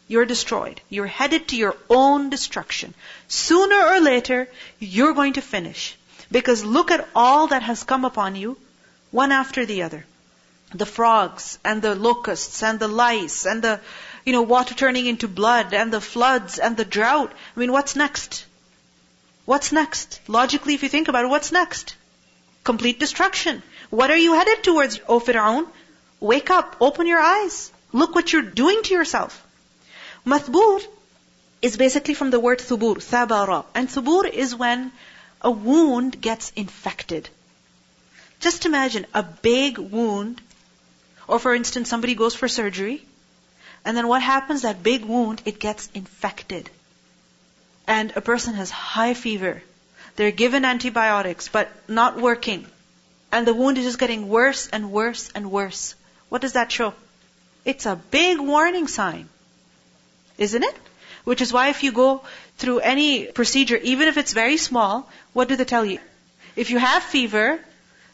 You're 0.07 0.25
destroyed. 0.25 0.79
You're 0.89 1.07
headed 1.07 1.47
to 1.47 1.55
your 1.55 1.75
own 1.89 2.29
destruction. 2.29 2.93
Sooner 3.27 3.75
or 3.75 3.99
later, 3.99 4.47
you're 4.79 5.13
going 5.13 5.33
to 5.33 5.41
finish. 5.41 5.97
Because 6.31 6.63
look 6.63 6.91
at 6.91 7.07
all 7.15 7.47
that 7.47 7.63
has 7.63 7.83
come 7.83 8.05
upon 8.05 8.35
you, 8.35 8.57
one 9.09 9.31
after 9.31 9.65
the 9.65 9.81
other. 9.81 10.05
The 10.74 10.86
frogs, 10.86 11.58
and 11.64 11.80
the 11.80 11.94
locusts, 11.94 12.62
and 12.62 12.78
the 12.78 12.88
lice, 12.88 13.46
and 13.46 13.62
the, 13.62 13.80
you 14.24 14.32
know, 14.32 14.42
water 14.42 14.74
turning 14.74 15.06
into 15.06 15.26
blood, 15.26 15.72
and 15.72 15.92
the 15.92 16.00
floods, 16.00 16.58
and 16.58 16.76
the 16.76 16.84
drought. 16.84 17.32
I 17.56 17.60
mean, 17.60 17.72
what's 17.72 17.96
next? 17.96 18.44
What's 19.46 19.72
next? 19.72 20.20
Logically, 20.28 20.74
if 20.74 20.82
you 20.82 20.90
think 20.90 21.08
about 21.08 21.24
it, 21.24 21.28
what's 21.28 21.52
next? 21.52 21.94
Complete 22.64 23.00
destruction. 23.00 23.62
What 23.88 24.10
are 24.10 24.16
you 24.16 24.34
headed 24.34 24.62
towards, 24.62 25.00
O 25.08 25.20
Fir'aun? 25.20 25.66
Wake 26.20 26.50
up, 26.50 26.76
open 26.80 27.06
your 27.06 27.20
eyes. 27.20 27.72
Look 27.92 28.14
what 28.14 28.30
you're 28.32 28.42
doing 28.42 28.82
to 28.82 28.92
yourself. 28.92 29.42
Mathbur 30.26 30.80
is 31.62 31.78
basically 31.78 32.12
from 32.12 32.30
the 32.30 32.40
word 32.40 32.58
thubur, 32.58 32.96
thabara. 32.96 33.64
And 33.74 33.88
thubur 33.88 34.28
is 34.28 34.54
when 34.54 34.92
a 35.40 35.50
wound 35.50 36.20
gets 36.20 36.52
infected. 36.56 37.30
Just 38.40 38.66
imagine 38.66 39.06
a 39.14 39.22
big 39.22 39.78
wound, 39.78 40.42
or 41.28 41.38
for 41.38 41.54
instance, 41.54 41.88
somebody 41.88 42.14
goes 42.14 42.34
for 42.34 42.48
surgery, 42.48 43.04
and 43.84 43.96
then 43.96 44.08
what 44.08 44.22
happens? 44.22 44.62
That 44.62 44.82
big 44.82 45.04
wound, 45.04 45.42
it 45.44 45.60
gets 45.60 45.88
infected. 45.94 46.68
And 47.86 48.12
a 48.16 48.20
person 48.20 48.54
has 48.54 48.70
high 48.70 49.14
fever. 49.14 49.62
They're 50.16 50.30
given 50.30 50.64
antibiotics, 50.64 51.48
but 51.48 51.70
not 51.86 52.20
working. 52.20 52.66
And 53.30 53.46
the 53.46 53.54
wound 53.54 53.78
is 53.78 53.84
just 53.84 53.98
getting 53.98 54.28
worse 54.28 54.68
and 54.68 54.90
worse 54.90 55.30
and 55.34 55.50
worse. 55.50 55.94
What 56.28 56.42
does 56.42 56.54
that 56.54 56.72
show? 56.72 56.94
It's 57.64 57.86
a 57.86 57.96
big 57.96 58.40
warning 58.40 58.88
sign. 58.88 59.28
Isn't 60.38 60.64
it? 60.64 60.76
Which 61.24 61.40
is 61.40 61.52
why 61.52 61.68
if 61.68 61.82
you 61.82 61.92
go 61.92 62.22
through 62.56 62.78
any 62.80 63.26
procedure, 63.26 63.76
even 63.76 64.08
if 64.08 64.16
it's 64.16 64.32
very 64.32 64.56
small, 64.56 65.08
what 65.34 65.48
do 65.48 65.56
they 65.56 65.64
tell 65.64 65.84
you? 65.84 65.98
If 66.56 66.70
you 66.70 66.78
have 66.78 67.02
fever, 67.02 67.60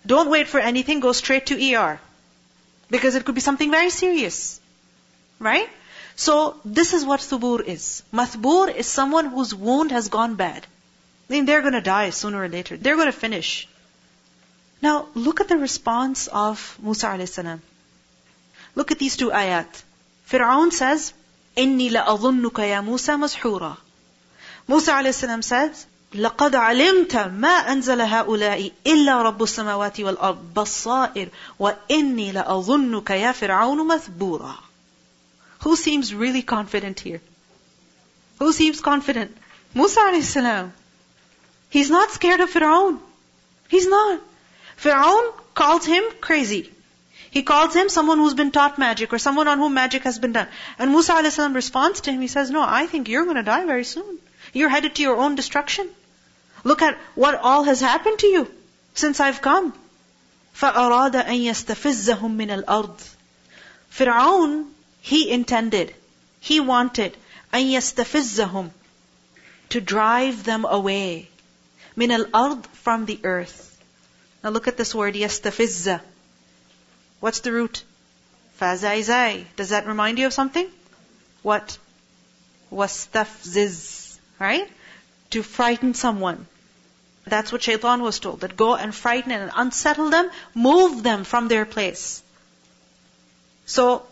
don't 0.05 0.31
wait 0.31 0.49
for 0.49 0.61
anything, 0.61 1.01
go 1.01 1.13
straight 1.13 1.47
to 1.47 1.75
ER. 1.75 2.01
Because 2.90 3.16
it 3.16 3.26
could 3.26 3.36
be 3.36 3.42
something 3.42 3.72
very 3.72 3.90
serious. 3.90 4.60
Right? 5.40 5.70
So, 6.16 6.60
this 6.66 6.94
is 6.94 7.06
what 7.06 7.22
thubur 7.22 7.64
is. 7.64 8.04
Mathbur 8.12 8.76
is 8.76 8.88
someone 8.88 9.28
whose 9.28 9.54
wound 9.56 9.92
has 9.92 10.10
gone 10.10 10.36
bad. 10.36 10.66
I 11.30 11.34
mean, 11.34 11.46
they're 11.46 11.62
gonna 11.62 11.82
die 11.82 12.10
sooner 12.10 12.44
or 12.44 12.50
later. 12.50 12.76
They're 12.76 12.98
gonna 12.98 13.12
finish. 13.12 13.68
Now, 14.82 15.08
look 15.14 15.40
at 15.42 15.48
the 15.48 15.58
response 15.58 16.28
of 16.28 16.78
Musa 16.82 17.08
a.s. 17.08 17.40
Look 18.76 18.92
at 18.92 19.00
these 19.00 19.18
two 19.18 19.30
ayat. 19.30 19.84
Fir'aun 20.30 20.72
says, 20.72 21.14
إِنِّي 21.58 21.92
لَأَظُنُّكَ 21.92 22.60
يَا 22.74 22.84
مُوسَى 22.84 23.16
مَسْحُورًا 23.24 23.78
Musa 24.68 24.92
a.s. 24.92 25.46
says, 25.46 25.86
لقد 26.16 26.56
علمت 26.56 27.16
ما 27.16 27.72
أنزل 27.72 28.02
هؤلاء 28.02 28.72
إلا 28.88 29.22
رب 29.22 29.44
السماوات 29.44 30.00
والأرض 30.00 30.54
بصائر 30.54 31.30
وإني 31.60 32.32
لأظنك 32.32 33.10
يا 33.10 33.32
فرعون 33.32 33.88
مثبورا 33.88 34.56
Who 35.62 35.76
seems 35.76 36.14
really 36.14 36.42
confident 36.42 37.02
here? 37.02 37.22
Who 38.40 38.54
seems 38.54 38.82
confident? 38.82 39.38
Musa 39.76 40.00
a.s. 40.00 40.38
He's 41.70 41.90
not 41.92 42.12
scared 42.12 42.40
of 42.40 42.50
Fir'aun. 42.50 42.98
He's 43.68 43.88
not. 43.88 44.22
Fir'aun 44.78 45.34
calls 45.54 45.86
him 45.86 46.04
crazy. 46.22 46.72
He 47.30 47.44
calls 47.44 47.76
him 47.76 47.90
someone 47.90 48.18
who's 48.18 48.34
been 48.34 48.52
taught 48.52 48.80
magic 48.80 49.14
or 49.14 49.20
someone 49.20 49.48
on 49.48 49.60
whom 49.60 49.74
magic 49.74 50.04
has 50.04 50.18
been 50.18 50.32
done. 50.32 50.48
And 50.80 50.92
Musa 50.92 51.14
a.s. 51.14 51.38
responds 51.38 52.02
to 52.02 52.12
him, 52.12 52.22
he 52.22 52.28
says, 52.28 52.50
no, 52.50 52.64
I 52.66 52.88
think 52.88 53.10
you're 53.10 53.26
going 53.26 53.36
to 53.36 53.44
die 53.44 53.66
very 53.66 53.84
soon. 53.84 54.18
You're 54.54 54.70
headed 54.70 54.96
to 54.96 55.02
your 55.02 55.18
own 55.18 55.36
destruction. 55.36 55.90
Look 56.64 56.82
at 56.82 56.98
what 57.16 57.36
all 57.36 57.64
has 57.64 57.80
happened 57.80 58.20
to 58.20 58.28
you 58.28 58.52
since 58.94 59.20
I've 59.20 59.42
come. 59.42 59.74
فَأَرَادَ 60.56 61.14
أَن 61.26 61.40
يَسْتَفِزَّهُم 61.46 62.36
مِّنَ 62.36 62.64
الْأَرْضِ 62.64 63.16
Fir'aun, 63.92 64.68
he 65.02 65.32
intended, 65.32 65.96
he 66.42 66.60
wanted, 66.60 67.16
أَن 67.54 67.66
يَسْتَفِزَّهُم 67.72 68.72
to 69.70 69.82
drive 69.82 70.44
them 70.44 70.66
away. 70.66 71.30
مِنَ 71.96 72.26
الْأَرْضِ 72.26 72.66
from 72.68 73.06
the 73.06 73.20
earth. 73.24 73.78
Now 74.44 74.50
look 74.50 74.68
at 74.68 74.78
this 74.78 74.94
word, 74.94 75.16
يَسْتَفِزَّ. 75.16 76.02
What's 77.20 77.42
the 77.42 77.52
root? 77.52 77.84
Fazaizai. 78.60 79.46
Does 79.56 79.70
that 79.70 79.88
remind 79.88 80.20
you 80.20 80.28
of 80.28 80.34
something? 80.34 80.68
What? 81.44 81.78
Wastafziz. 82.72 84.18
Right? 84.40 84.70
To 85.32 85.44
frighten 85.44 85.94
someone. 85.94 86.48
That's 87.27 87.53
what 87.53 87.63
shaitan 87.63 88.03
was 88.03 88.19
told. 88.19 88.41
That 88.41 88.57
go 88.57 88.75
and 88.75 88.95
frighten 88.95 89.33
and 89.33 89.51
unsettle 89.55 90.11
them, 90.11 90.31
move 90.55 91.03
them 91.03 91.25
from 91.25 91.49
their 91.49 91.65
place. 91.65 92.23
So, 93.67 94.03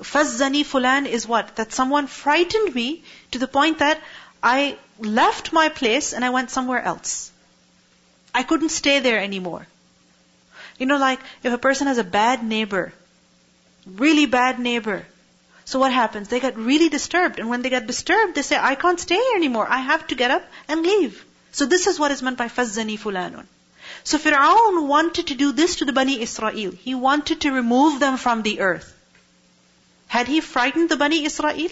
fazzani 0.00 0.64
fulan 0.64 1.06
is 1.06 1.26
what? 1.26 1.56
That 1.56 1.72
someone 1.72 2.06
frightened 2.06 2.74
me 2.74 3.02
to 3.30 3.38
the 3.38 3.48
point 3.48 3.78
that 3.78 4.00
I 4.42 4.76
left 4.98 5.52
my 5.52 5.68
place 5.68 6.12
and 6.12 6.24
I 6.24 6.30
went 6.30 6.50
somewhere 6.50 6.82
else. 6.82 7.32
I 8.34 8.42
couldn't 8.42 8.68
stay 8.68 9.00
there 9.00 9.18
anymore. 9.18 9.66
You 10.78 10.86
know, 10.86 10.98
like 10.98 11.20
if 11.42 11.52
a 11.52 11.58
person 11.58 11.86
has 11.86 11.98
a 11.98 12.04
bad 12.04 12.44
neighbor, 12.44 12.92
really 13.86 14.26
bad 14.26 14.58
neighbor, 14.58 15.06
so 15.66 15.80
what 15.80 15.92
happens? 15.92 16.28
They 16.28 16.38
get 16.38 16.56
really 16.56 16.88
disturbed. 16.88 17.40
And 17.40 17.48
when 17.48 17.62
they 17.62 17.70
get 17.70 17.88
disturbed, 17.88 18.36
they 18.36 18.42
say, 18.42 18.56
I 18.56 18.76
can't 18.76 19.00
stay 19.00 19.16
here 19.16 19.36
anymore. 19.36 19.66
I 19.68 19.78
have 19.78 20.06
to 20.08 20.14
get 20.14 20.30
up 20.30 20.44
and 20.68 20.82
leave. 20.82 21.24
So 21.56 21.64
this 21.64 21.86
is 21.86 21.98
what 21.98 22.10
is 22.10 22.20
meant 22.20 22.36
by 22.36 22.48
fazzani 22.48 22.98
fulanun. 23.02 23.46
So 24.04 24.18
Fir'aun 24.18 24.88
wanted 24.88 25.28
to 25.28 25.34
do 25.34 25.52
this 25.52 25.76
to 25.76 25.86
the 25.86 25.94
Bani 25.98 26.20
Israel. 26.20 26.72
He 26.72 26.94
wanted 26.94 27.40
to 27.42 27.50
remove 27.50 27.98
them 27.98 28.18
from 28.18 28.42
the 28.42 28.60
earth. 28.60 28.92
Had 30.06 30.28
he 30.28 30.42
frightened 30.42 30.90
the 30.90 30.98
Bani 30.98 31.24
Israel? 31.24 31.70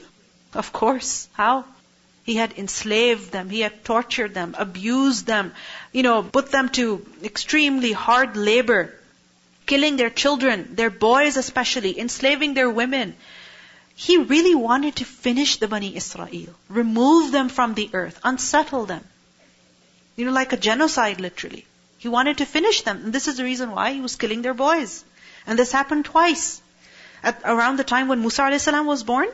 Of 0.54 0.72
course. 0.72 1.28
How? 1.34 1.66
He 2.22 2.36
had 2.36 2.56
enslaved 2.56 3.30
them. 3.30 3.50
He 3.50 3.60
had 3.60 3.84
tortured 3.84 4.32
them, 4.32 4.56
abused 4.56 5.26
them, 5.26 5.52
you 5.92 6.02
know, 6.02 6.22
put 6.22 6.50
them 6.50 6.70
to 6.80 7.06
extremely 7.22 7.92
hard 7.92 8.38
labor, 8.38 8.82
killing 9.66 9.98
their 9.98 10.14
children, 10.24 10.76
their 10.76 10.88
boys 10.88 11.36
especially, 11.36 11.98
enslaving 12.00 12.54
their 12.54 12.70
women. 12.70 13.14
He 13.94 14.16
really 14.16 14.54
wanted 14.54 14.96
to 14.96 15.04
finish 15.04 15.58
the 15.58 15.68
Bani 15.68 15.94
Israel, 15.94 16.54
remove 16.70 17.32
them 17.32 17.50
from 17.50 17.74
the 17.74 17.90
earth, 17.92 18.18
unsettle 18.24 18.86
them. 18.86 19.04
You 20.16 20.26
know, 20.26 20.32
like 20.32 20.52
a 20.52 20.56
genocide 20.56 21.20
literally. 21.20 21.66
He 21.98 22.08
wanted 22.08 22.38
to 22.38 22.46
finish 22.46 22.82
them. 22.82 23.02
And 23.04 23.12
this 23.12 23.28
is 23.28 23.38
the 23.38 23.44
reason 23.44 23.70
why 23.70 23.92
he 23.92 24.00
was 24.00 24.16
killing 24.16 24.42
their 24.42 24.54
boys. 24.54 25.04
And 25.46 25.58
this 25.58 25.72
happened 25.72 26.04
twice. 26.04 26.60
At 27.22 27.40
around 27.44 27.78
the 27.78 27.84
time 27.84 28.08
when 28.08 28.20
Musa 28.20 28.42
a.s. 28.42 28.66
was 28.66 29.02
born, 29.02 29.28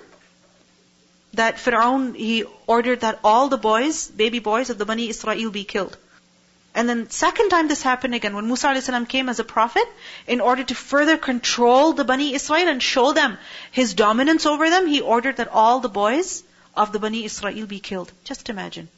that 1.34 1.56
Fir'aun, 1.56 2.14
he 2.14 2.44
ordered 2.66 3.00
that 3.00 3.18
all 3.24 3.48
the 3.48 3.58
boys, 3.58 4.06
baby 4.08 4.38
boys 4.38 4.70
of 4.70 4.78
the 4.78 4.86
Bani 4.86 5.08
Israel 5.08 5.50
be 5.50 5.64
killed. 5.64 5.96
And 6.74 6.88
then 6.88 7.10
second 7.10 7.48
time 7.50 7.66
this 7.66 7.82
happened 7.82 8.14
again, 8.14 8.34
when 8.34 8.46
Musa 8.46 8.68
a.s. 8.68 8.90
came 9.08 9.28
as 9.28 9.40
a 9.40 9.44
prophet, 9.44 9.88
in 10.26 10.40
order 10.40 10.62
to 10.62 10.74
further 10.74 11.16
control 11.16 11.92
the 11.92 12.04
Bani 12.04 12.34
Israel 12.34 12.68
and 12.68 12.82
show 12.82 13.12
them 13.12 13.36
his 13.72 13.94
dominance 13.94 14.46
over 14.46 14.70
them, 14.70 14.86
he 14.86 15.00
ordered 15.00 15.36
that 15.38 15.48
all 15.48 15.80
the 15.80 15.88
boys 15.88 16.44
of 16.76 16.92
the 16.92 17.00
Bani 17.00 17.24
Israel 17.24 17.66
be 17.66 17.80
killed. 17.80 18.12
Just 18.24 18.48
imagine. 18.48 18.88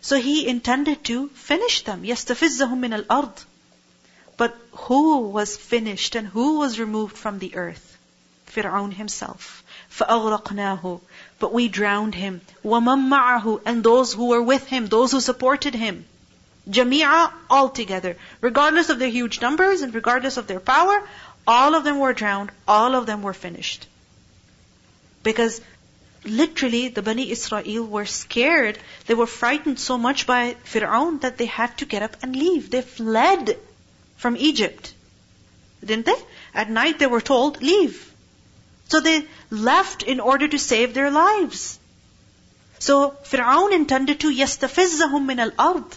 So 0.00 0.20
he 0.20 0.46
intended 0.46 1.04
to 1.04 1.28
finish 1.28 1.82
them. 1.82 2.02
يَسْتَفِزَّهُم 2.02 2.78
مِّنَ 2.78 3.04
الْأَرْضِ 3.04 3.44
But 4.36 4.56
who 4.72 5.20
was 5.20 5.56
finished 5.56 6.14
and 6.14 6.28
who 6.28 6.58
was 6.58 6.78
removed 6.78 7.16
from 7.16 7.38
the 7.38 7.56
earth? 7.56 7.96
Fir'aun 8.46 8.92
himself. 8.92 9.64
فَأَغْرَقْنَاهُ 9.90 11.00
But 11.38 11.52
we 11.52 11.68
drowned 11.68 12.14
him. 12.14 12.40
وَمَن 12.64 13.08
مَّعَهُ 13.08 13.62
And 13.66 13.82
those 13.82 14.12
who 14.12 14.26
were 14.26 14.42
with 14.42 14.66
him, 14.66 14.86
those 14.86 15.12
who 15.12 15.20
supported 15.20 15.74
him. 15.74 16.04
Jami'a, 16.68 17.32
all 17.50 17.68
together. 17.68 18.16
Regardless 18.40 18.88
of 18.88 18.98
their 18.98 19.08
huge 19.08 19.40
numbers 19.40 19.82
and 19.82 19.94
regardless 19.94 20.36
of 20.36 20.46
their 20.46 20.60
power, 20.60 21.02
all 21.46 21.74
of 21.74 21.84
them 21.84 21.98
were 21.98 22.12
drowned, 22.12 22.50
all 22.66 22.94
of 22.94 23.06
them 23.06 23.22
were 23.22 23.34
finished. 23.34 23.86
Because 25.22 25.60
literally 26.24 26.88
the 26.88 27.02
Bani 27.02 27.30
Israel 27.30 27.84
were 27.84 28.06
scared. 28.06 28.78
They 29.06 29.14
were 29.14 29.26
frightened 29.26 29.78
so 29.78 29.96
much 29.96 30.26
by 30.26 30.56
Fir'aun 30.64 31.20
that 31.20 31.38
they 31.38 31.46
had 31.46 31.78
to 31.78 31.86
get 31.86 32.02
up 32.02 32.16
and 32.22 32.34
leave. 32.34 32.70
They 32.70 32.82
fled 32.82 33.56
from 34.16 34.36
Egypt. 34.36 34.92
Didn't 35.84 36.06
they? 36.06 36.20
At 36.54 36.70
night 36.70 36.98
they 36.98 37.06
were 37.06 37.20
told, 37.20 37.62
leave. 37.62 38.12
So 38.88 39.00
they 39.00 39.26
left 39.50 40.02
in 40.02 40.20
order 40.20 40.48
to 40.48 40.58
save 40.58 40.94
their 40.94 41.10
lives. 41.10 41.78
So 42.78 43.16
Fir'aun 43.24 43.72
intended 43.72 44.20
to 44.20 44.30
يَسْتَفِزَّهُم 44.30 45.26
مِّنَ 45.30 45.50
الْأَرْضِ 45.50 45.92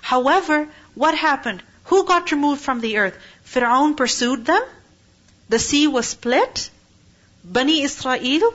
However, 0.00 0.68
what 0.94 1.16
happened? 1.16 1.62
Who 1.84 2.04
got 2.04 2.30
removed 2.30 2.60
from 2.60 2.80
the 2.80 2.98
earth? 2.98 3.18
Fir'aun 3.44 3.96
pursued 3.96 4.44
them. 4.44 4.62
The 5.48 5.58
sea 5.58 5.86
was 5.86 6.06
split. 6.06 6.70
Bani 7.44 7.82
Israel 7.82 8.52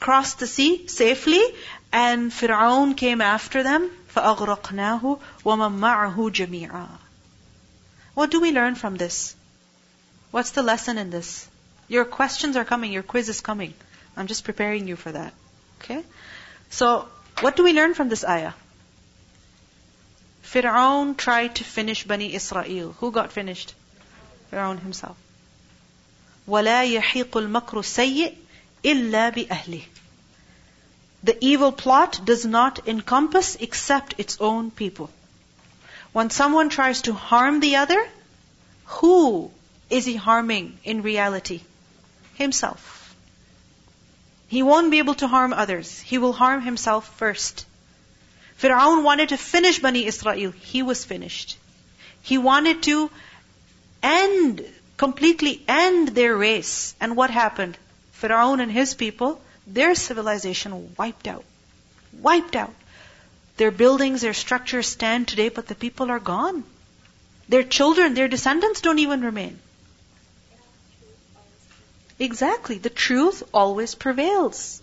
crossed 0.00 0.38
the 0.38 0.46
sea 0.46 0.88
safely, 0.88 1.42
and 1.92 2.32
Fir'aun 2.32 2.96
came 2.96 3.20
after 3.20 3.62
them. 3.62 3.90
فَأَغْرَقْنَاهُ 4.14 5.20
وَمَن 5.44 5.78
مَّعَهُ 5.78 6.16
جَمِيعًا 6.16 6.88
What 8.14 8.30
do 8.30 8.40
we 8.40 8.50
learn 8.50 8.74
from 8.74 8.96
this? 8.96 9.34
What's 10.30 10.50
the 10.50 10.62
lesson 10.62 10.98
in 10.98 11.10
this? 11.10 11.48
Your 11.88 12.04
questions 12.04 12.56
are 12.56 12.64
coming, 12.64 12.92
your 12.92 13.02
quiz 13.02 13.28
is 13.28 13.40
coming. 13.40 13.74
I'm 14.16 14.26
just 14.26 14.44
preparing 14.44 14.88
you 14.88 14.96
for 14.96 15.12
that. 15.12 15.32
Okay? 15.80 16.02
So, 16.70 17.08
what 17.40 17.56
do 17.56 17.64
we 17.64 17.72
learn 17.72 17.94
from 17.94 18.08
this 18.08 18.24
ayah? 18.24 18.52
Fir'aun 20.42 21.16
tried 21.16 21.56
to 21.56 21.64
finish 21.64 22.04
Bani 22.04 22.34
Israel. 22.34 22.94
Who 23.00 23.10
got 23.10 23.32
finished? 23.32 23.74
Fir'aun 24.50 24.80
himself. 24.80 25.16
وَلَا 26.48 26.84
يَحِيقُ 26.84 27.30
الْمَكْرُ 27.30 27.78
السَّيِّئِ 27.78 28.36
إِلَّا 28.84 29.32
بِأَهْلِهِ 29.34 29.84
The 31.22 31.38
evil 31.44 31.72
plot 31.72 32.20
does 32.24 32.44
not 32.44 32.88
encompass 32.88 33.56
except 33.56 34.14
its 34.18 34.38
own 34.40 34.70
people. 34.70 35.10
When 36.12 36.30
someone 36.30 36.68
tries 36.68 37.02
to 37.02 37.14
harm 37.14 37.60
the 37.60 37.76
other, 37.76 38.08
who 38.86 39.50
is 39.88 40.04
he 40.04 40.16
harming 40.16 40.78
in 40.84 41.02
reality? 41.02 41.60
Himself. 42.34 43.14
He 44.48 44.62
won't 44.62 44.90
be 44.90 44.98
able 44.98 45.14
to 45.14 45.28
harm 45.28 45.52
others. 45.52 46.00
He 46.00 46.18
will 46.18 46.34
harm 46.34 46.60
himself 46.62 47.16
first. 47.16 47.64
Fir'aun 48.58 49.02
wanted 49.02 49.30
to 49.30 49.38
finish 49.38 49.78
Bani 49.78 50.04
Israel. 50.06 50.50
He 50.50 50.82
was 50.82 51.04
finished. 51.04 51.56
He 52.22 52.36
wanted 52.38 52.82
to 52.82 53.10
end, 54.02 54.64
completely 54.96 55.62
end 55.66 56.08
their 56.08 56.36
race. 56.36 56.94
And 57.00 57.16
what 57.16 57.30
happened? 57.30 57.78
Fir'aun 58.21 58.61
and 58.61 58.71
his 58.71 58.93
people, 58.93 59.41
their 59.65 59.93
civilization 59.95 60.95
wiped 60.97 61.27
out. 61.27 61.43
Wiped 62.13 62.55
out. 62.55 62.73
Their 63.57 63.71
buildings, 63.71 64.21
their 64.21 64.33
structures 64.33 64.87
stand 64.87 65.27
today, 65.27 65.49
but 65.49 65.67
the 65.67 65.75
people 65.75 66.11
are 66.11 66.19
gone. 66.19 66.63
Their 67.49 67.63
children, 67.63 68.13
their 68.13 68.27
descendants 68.27 68.81
don't 68.81 68.99
even 68.99 69.21
remain. 69.21 69.59
Exactly. 72.19 72.77
The 72.77 72.89
truth 72.89 73.43
always 73.53 73.95
prevails. 73.95 74.81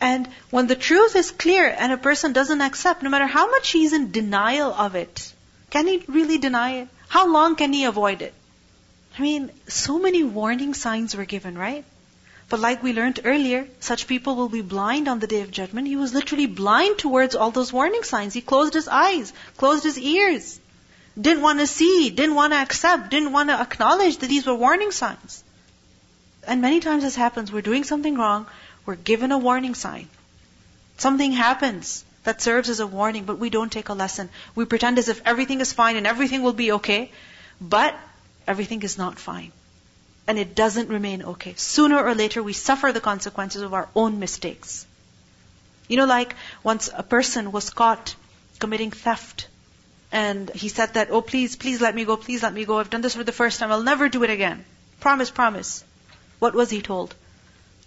And 0.00 0.28
when 0.50 0.66
the 0.66 0.76
truth 0.76 1.16
is 1.16 1.30
clear 1.30 1.66
and 1.66 1.92
a 1.92 1.96
person 1.96 2.32
doesn't 2.32 2.60
accept, 2.60 3.02
no 3.02 3.10
matter 3.10 3.26
how 3.26 3.50
much 3.50 3.70
he's 3.70 3.92
in 3.92 4.12
denial 4.12 4.72
of 4.72 4.94
it, 4.94 5.32
can 5.70 5.86
he 5.86 6.04
really 6.06 6.38
deny 6.38 6.82
it? 6.82 6.88
How 7.08 7.26
long 7.26 7.56
can 7.56 7.72
he 7.72 7.84
avoid 7.84 8.22
it? 8.22 8.34
I 9.18 9.22
mean, 9.22 9.50
so 9.66 9.98
many 9.98 10.22
warning 10.22 10.74
signs 10.74 11.16
were 11.16 11.24
given, 11.24 11.58
right? 11.58 11.84
But 12.48 12.60
like 12.60 12.82
we 12.82 12.94
learned 12.94 13.20
earlier, 13.24 13.68
such 13.78 14.06
people 14.06 14.34
will 14.34 14.48
be 14.48 14.62
blind 14.62 15.06
on 15.06 15.18
the 15.18 15.26
day 15.26 15.42
of 15.42 15.50
judgment. 15.50 15.86
He 15.86 15.96
was 15.96 16.14
literally 16.14 16.46
blind 16.46 16.98
towards 16.98 17.34
all 17.34 17.50
those 17.50 17.72
warning 17.72 18.04
signs. 18.04 18.32
He 18.32 18.40
closed 18.40 18.72
his 18.72 18.88
eyes, 18.88 19.32
closed 19.58 19.84
his 19.84 19.98
ears, 19.98 20.58
didn't 21.20 21.42
want 21.42 21.58
to 21.58 21.66
see, 21.66 22.08
didn't 22.10 22.36
want 22.36 22.54
to 22.54 22.58
accept, 22.58 23.10
didn't 23.10 23.32
want 23.32 23.50
to 23.50 23.60
acknowledge 23.60 24.18
that 24.18 24.28
these 24.28 24.46
were 24.46 24.54
warning 24.54 24.92
signs. 24.92 25.42
And 26.46 26.62
many 26.62 26.80
times 26.80 27.02
this 27.02 27.16
happens. 27.16 27.52
We're 27.52 27.60
doing 27.60 27.84
something 27.84 28.16
wrong. 28.16 28.46
We're 28.86 28.96
given 28.96 29.32
a 29.32 29.38
warning 29.38 29.74
sign. 29.74 30.08
Something 30.96 31.32
happens 31.32 32.04
that 32.24 32.40
serves 32.40 32.70
as 32.70 32.80
a 32.80 32.86
warning, 32.86 33.24
but 33.24 33.38
we 33.38 33.50
don't 33.50 33.70
take 33.70 33.90
a 33.90 33.94
lesson. 33.94 34.30
We 34.54 34.64
pretend 34.64 34.98
as 34.98 35.08
if 35.08 35.20
everything 35.26 35.60
is 35.60 35.74
fine 35.74 35.96
and 35.96 36.06
everything 36.06 36.42
will 36.42 36.54
be 36.54 36.72
okay, 36.72 37.10
but 37.60 37.94
everything 38.46 38.82
is 38.82 38.96
not 38.96 39.18
fine. 39.18 39.52
And 40.28 40.38
it 40.38 40.54
doesn't 40.54 40.90
remain 40.90 41.22
okay. 41.34 41.54
Sooner 41.56 41.98
or 41.98 42.14
later, 42.14 42.42
we 42.42 42.52
suffer 42.52 42.92
the 42.92 43.00
consequences 43.00 43.62
of 43.62 43.74
our 43.74 43.88
own 43.96 44.20
mistakes. 44.20 44.86
You 45.88 45.96
know, 45.96 46.04
like 46.04 46.34
once 46.62 46.90
a 46.94 47.02
person 47.02 47.50
was 47.50 47.70
caught 47.70 48.14
committing 48.60 48.90
theft, 48.90 49.48
and 50.12 50.50
he 50.50 50.68
said 50.68 50.94
that, 50.94 51.10
oh, 51.10 51.22
please, 51.22 51.56
please 51.56 51.80
let 51.80 51.94
me 51.94 52.04
go, 52.04 52.16
please 52.16 52.42
let 52.42 52.54
me 52.54 52.64
go. 52.64 52.78
I've 52.78 52.90
done 52.90 53.00
this 53.00 53.14
for 53.14 53.24
the 53.24 53.32
first 53.32 53.58
time. 53.58 53.72
I'll 53.72 53.82
never 53.82 54.08
do 54.08 54.22
it 54.22 54.30
again. 54.30 54.64
Promise, 55.00 55.30
promise. 55.30 55.84
What 56.38 56.54
was 56.54 56.70
he 56.70 56.82
told? 56.82 57.14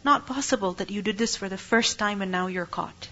Not 0.03 0.27
possible 0.27 0.73
that 0.73 0.91
you 0.91 1.01
did 1.01 1.17
this 1.17 1.35
for 1.35 1.49
the 1.49 1.57
first 1.57 1.99
time 1.99 2.21
and 2.21 2.31
now 2.31 2.47
you're 2.47 2.65
caught. 2.65 3.07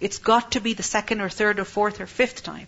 It's 0.00 0.18
got 0.18 0.52
to 0.52 0.60
be 0.60 0.74
the 0.74 0.82
second 0.82 1.20
or 1.20 1.28
third 1.28 1.58
or 1.60 1.64
fourth 1.64 2.00
or 2.00 2.06
fifth 2.06 2.42
time. 2.42 2.66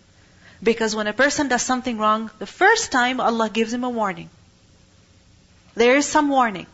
Because 0.63 0.95
when 0.95 1.07
a 1.07 1.13
person 1.13 1.49
does 1.49 1.63
something 1.63 1.99
wrong, 1.99 2.31
the 2.39 2.47
first 2.47 2.93
time 2.93 3.21
Allah 3.21 3.51
gives 3.51 3.73
him 3.73 3.85
a 3.85 3.91
warning. 3.91 4.31
There 5.75 5.97
is 5.97 6.07
some 6.07 6.29
warning. 6.29 6.67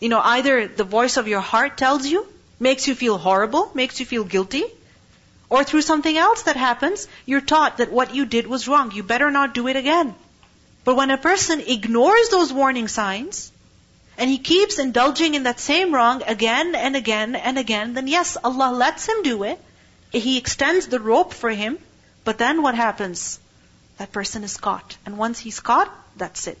You 0.00 0.08
know, 0.08 0.20
either 0.20 0.66
the 0.66 0.84
voice 0.84 1.16
of 1.16 1.28
your 1.28 1.40
heart 1.40 1.76
tells 1.76 2.06
you, 2.06 2.26
makes 2.58 2.86
you 2.88 2.94
feel 2.94 3.18
horrible, 3.18 3.70
makes 3.74 4.00
you 4.00 4.06
feel 4.06 4.24
guilty, 4.24 4.64
or 5.48 5.64
through 5.64 5.82
something 5.82 6.16
else 6.16 6.42
that 6.42 6.56
happens, 6.56 7.08
you're 7.26 7.40
taught 7.40 7.78
that 7.78 7.90
what 7.90 8.14
you 8.14 8.24
did 8.24 8.46
was 8.46 8.68
wrong. 8.68 8.92
You 8.92 9.02
better 9.02 9.30
not 9.30 9.54
do 9.54 9.66
it 9.68 9.76
again. 9.76 10.14
But 10.84 10.96
when 10.96 11.10
a 11.10 11.18
person 11.18 11.60
ignores 11.60 12.28
those 12.28 12.52
warning 12.52 12.88
signs, 12.88 13.50
and 14.16 14.30
he 14.30 14.38
keeps 14.38 14.78
indulging 14.78 15.34
in 15.34 15.44
that 15.44 15.60
same 15.60 15.94
wrong 15.94 16.22
again 16.26 16.74
and 16.74 16.94
again 16.94 17.34
and 17.34 17.58
again, 17.58 17.94
then 17.94 18.06
yes, 18.06 18.36
Allah 18.42 18.70
lets 18.72 19.08
him 19.08 19.22
do 19.22 19.42
it. 19.44 19.58
He 20.12 20.36
extends 20.38 20.86
the 20.86 21.00
rope 21.00 21.32
for 21.32 21.50
him, 21.50 21.78
but 22.24 22.38
then 22.38 22.62
what 22.62 22.74
happens? 22.74 23.40
That 23.98 24.12
person 24.12 24.44
is 24.44 24.56
caught. 24.56 24.96
And 25.06 25.16
once 25.18 25.38
he's 25.38 25.60
caught, 25.60 25.90
that's 26.16 26.46
it. 26.46 26.58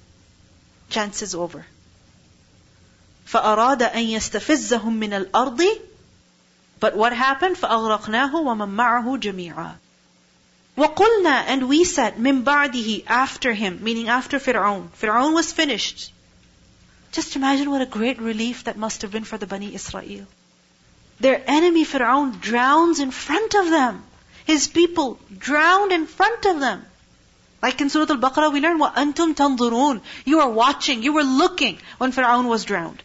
Chance 0.89 1.21
is 1.21 1.35
over. 1.35 1.65
فأراد 3.25 3.81
أن 3.83 4.03
يستفزهم 4.03 4.99
من 4.99 5.13
الأرض 5.13 5.61
But 6.79 6.95
what 6.95 7.13
happened? 7.13 7.57
فأغرقناه 7.57 8.35
ومن 8.35 8.69
معه 8.69 9.17
جميعا 9.17 9.77
وقلنا 10.77 11.47
and 11.47 11.67
we 11.67 11.83
said 11.83 12.17
من 12.17 12.43
بعده 12.43 13.03
after 13.07 13.53
him 13.53 13.79
meaning 13.81 14.09
after 14.09 14.39
Fir'aun. 14.39 14.89
Fir'aun 15.01 15.33
was 15.33 15.51
finished. 15.51 16.11
Just 17.11 17.35
imagine 17.35 17.71
what 17.71 17.81
a 17.81 17.85
great 17.85 18.19
relief 18.19 18.65
that 18.65 18.77
must 18.77 19.01
have 19.01 19.11
been 19.11 19.23
for 19.23 19.37
the 19.37 19.47
Bani 19.47 19.73
Israel. 19.73 20.27
Their 21.19 21.41
enemy 21.47 21.85
Fir'aun 21.85 22.41
drowns 22.41 22.99
in 22.99 23.11
front 23.11 23.55
of 23.55 23.69
them. 23.69 24.03
His 24.45 24.67
people 24.67 25.17
drowned 25.37 25.93
in 25.93 26.07
front 26.07 26.45
of 26.45 26.59
them. 26.59 26.85
Like 27.61 27.81
in 27.81 27.89
Surah 27.89 28.05
Al-Baqarah 28.11 28.53
we 28.53 28.59
learn, 28.59 28.79
وَأَنْتُمْ 28.79 29.33
تَنظُرُونَ 29.35 30.01
You 30.23 30.37
were 30.37 30.49
watching, 30.49 31.01
you 31.01 31.13
were 31.13 31.23
looking 31.23 31.79
when 31.97 32.11
Fir'aun 32.11 32.47
was 32.47 32.63
drowned. 32.63 33.01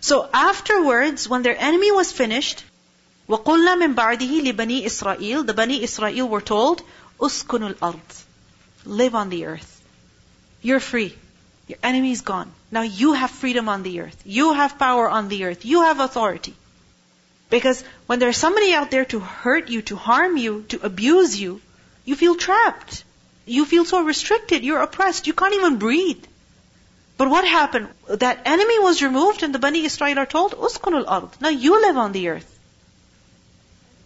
So 0.00 0.28
afterwards, 0.34 1.26
when 1.26 1.42
their 1.42 1.56
enemy 1.58 1.90
was 1.90 2.12
finished, 2.12 2.64
وَقُلْنَا 3.28 3.78
مِن 3.78 3.94
بَعْدِهِ 3.94 4.42
لِبَنِي 4.42 4.84
إِسْرَائِيل 4.84 5.46
The 5.46 5.54
Bani 5.54 5.82
Israel 5.82 6.28
were 6.28 6.42
told, 6.42 6.82
أُسْكُنُ 7.18 7.74
الْأَرْضِ 7.74 8.24
Live 8.84 9.14
on 9.14 9.30
the 9.30 9.46
earth. 9.46 9.80
You're 10.60 10.80
free. 10.80 11.16
Your 11.66 11.78
enemy 11.82 12.12
is 12.12 12.20
gone. 12.20 12.52
Now 12.70 12.82
you 12.82 13.14
have 13.14 13.30
freedom 13.30 13.70
on 13.70 13.82
the 13.82 14.00
earth. 14.00 14.20
You 14.26 14.52
have 14.52 14.78
power 14.78 15.08
on 15.08 15.28
the 15.28 15.44
earth. 15.44 15.64
You 15.64 15.82
have 15.82 16.00
authority. 16.00 16.54
Because 17.48 17.82
when 18.06 18.18
there's 18.18 18.36
somebody 18.36 18.74
out 18.74 18.90
there 18.90 19.06
to 19.06 19.20
hurt 19.20 19.68
you, 19.68 19.82
to 19.82 19.96
harm 19.96 20.36
you, 20.36 20.64
to 20.68 20.84
abuse 20.84 21.40
you, 21.40 21.60
you 22.04 22.16
feel 22.16 22.34
trapped. 22.34 23.04
You 23.47 23.65
feel 23.65 23.85
so 23.85 24.03
restricted. 24.03 24.63
You're 24.63 24.81
oppressed. 24.81 25.25
You 25.25 25.33
can't 25.33 25.53
even 25.53 25.77
breathe. 25.77 26.23
But 27.17 27.29
what 27.29 27.47
happened? 27.47 27.87
That 28.07 28.41
enemy 28.45 28.77
was 28.79 29.01
removed 29.01 29.41
and 29.41 29.55
the 29.55 29.59
Bani 29.59 29.83
Israel 29.85 30.19
are 30.19 30.25
told, 30.25 30.51
Uskunul 30.51 31.05
ard. 31.07 31.29
Now 31.41 31.49
you 31.49 31.81
live 31.81 31.97
on 31.97 32.11
the 32.11 32.27
earth. 32.27 32.53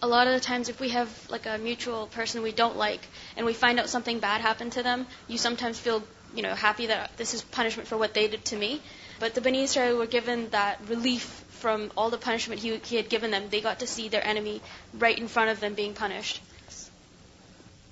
A 0.02 0.08
lot 0.08 0.28
of 0.28 0.34
the 0.34 0.40
times 0.40 0.70
if 0.70 0.80
we 0.80 0.90
have 0.90 1.10
like 1.30 1.46
a 1.46 1.58
mutual 1.58 2.08
person 2.08 2.42
we 2.42 2.52
don't 2.52 2.78
like 2.78 3.02
and 3.36 3.46
we 3.46 3.54
find 3.54 3.80
out 3.80 3.90
something 3.90 4.20
bad 4.20 4.42
happened 4.42 4.72
to 4.74 4.84
them, 4.84 5.06
you 5.28 5.38
sometimes 5.38 5.78
feel 5.78 6.04
you 6.34 6.42
know, 6.42 6.56
happy 6.56 6.88
that 6.88 7.18
this 7.18 7.34
is 7.34 7.42
punishment 7.42 7.90
for 7.90 7.98
what 7.98 8.14
they 8.14 8.28
did 8.28 8.46
to 8.46 8.56
me. 8.56 8.82
But 9.20 9.36
the 9.36 9.42
Bani 9.42 9.64
Israel 9.64 9.98
were 9.98 10.06
given 10.06 10.50
that 10.52 10.80
relief 10.88 11.24
from 11.50 11.92
all 11.98 12.10
the 12.10 12.18
punishment 12.18 12.62
he, 12.62 12.78
he 12.78 12.96
had 12.96 13.10
given 13.10 13.32
them. 13.32 13.50
They 13.50 13.62
got 13.62 13.80
to 13.80 13.88
see 13.88 14.08
their 14.10 14.26
enemy 14.26 14.62
right 14.94 15.18
in 15.18 15.28
front 15.28 15.50
of 15.50 15.60
them 15.60 15.74
being 15.74 15.94
punished. 15.94 16.42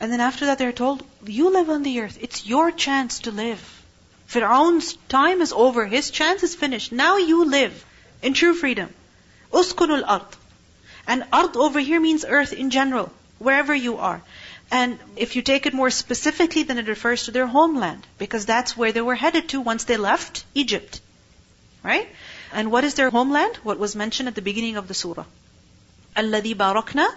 And 0.00 0.12
then 0.12 0.20
after 0.20 0.46
that 0.46 0.58
they're 0.58 0.72
told, 0.72 1.02
you 1.24 1.50
live 1.50 1.70
on 1.70 1.82
the 1.82 2.00
earth. 2.00 2.18
It's 2.20 2.46
your 2.46 2.70
chance 2.70 3.20
to 3.20 3.30
live. 3.30 3.82
Fir'aun's 4.28 4.94
time 5.08 5.40
is 5.40 5.52
over. 5.52 5.86
His 5.86 6.10
chance 6.10 6.42
is 6.42 6.54
finished. 6.54 6.92
Now 6.92 7.16
you 7.18 7.44
live 7.44 7.84
in 8.22 8.34
true 8.34 8.54
freedom. 8.54 8.92
Uskunul 9.52 10.02
ard. 10.06 10.22
And 11.06 11.24
ard 11.32 11.56
over 11.56 11.80
here 11.80 12.00
means 12.00 12.24
earth 12.26 12.52
in 12.52 12.70
general, 12.70 13.12
wherever 13.38 13.74
you 13.74 13.98
are. 13.98 14.22
And 14.70 14.98
if 15.16 15.36
you 15.36 15.42
take 15.42 15.66
it 15.66 15.74
more 15.74 15.90
specifically, 15.90 16.62
then 16.62 16.78
it 16.78 16.88
refers 16.88 17.24
to 17.24 17.30
their 17.30 17.46
homeland, 17.46 18.06
because 18.18 18.46
that's 18.46 18.76
where 18.76 18.92
they 18.92 19.02
were 19.02 19.14
headed 19.14 19.50
to 19.50 19.60
once 19.60 19.84
they 19.84 19.98
left 19.98 20.44
Egypt. 20.54 21.00
Right? 21.82 22.08
And 22.52 22.72
what 22.72 22.84
is 22.84 22.94
their 22.94 23.10
homeland? 23.10 23.56
What 23.56 23.78
was 23.78 23.94
mentioned 23.94 24.28
at 24.28 24.34
the 24.34 24.42
beginning 24.42 24.76
of 24.76 24.88
the 24.88 24.94
surah. 24.94 25.26
الَّذِي 26.16 26.54
بَارَكْنَا 26.56 27.08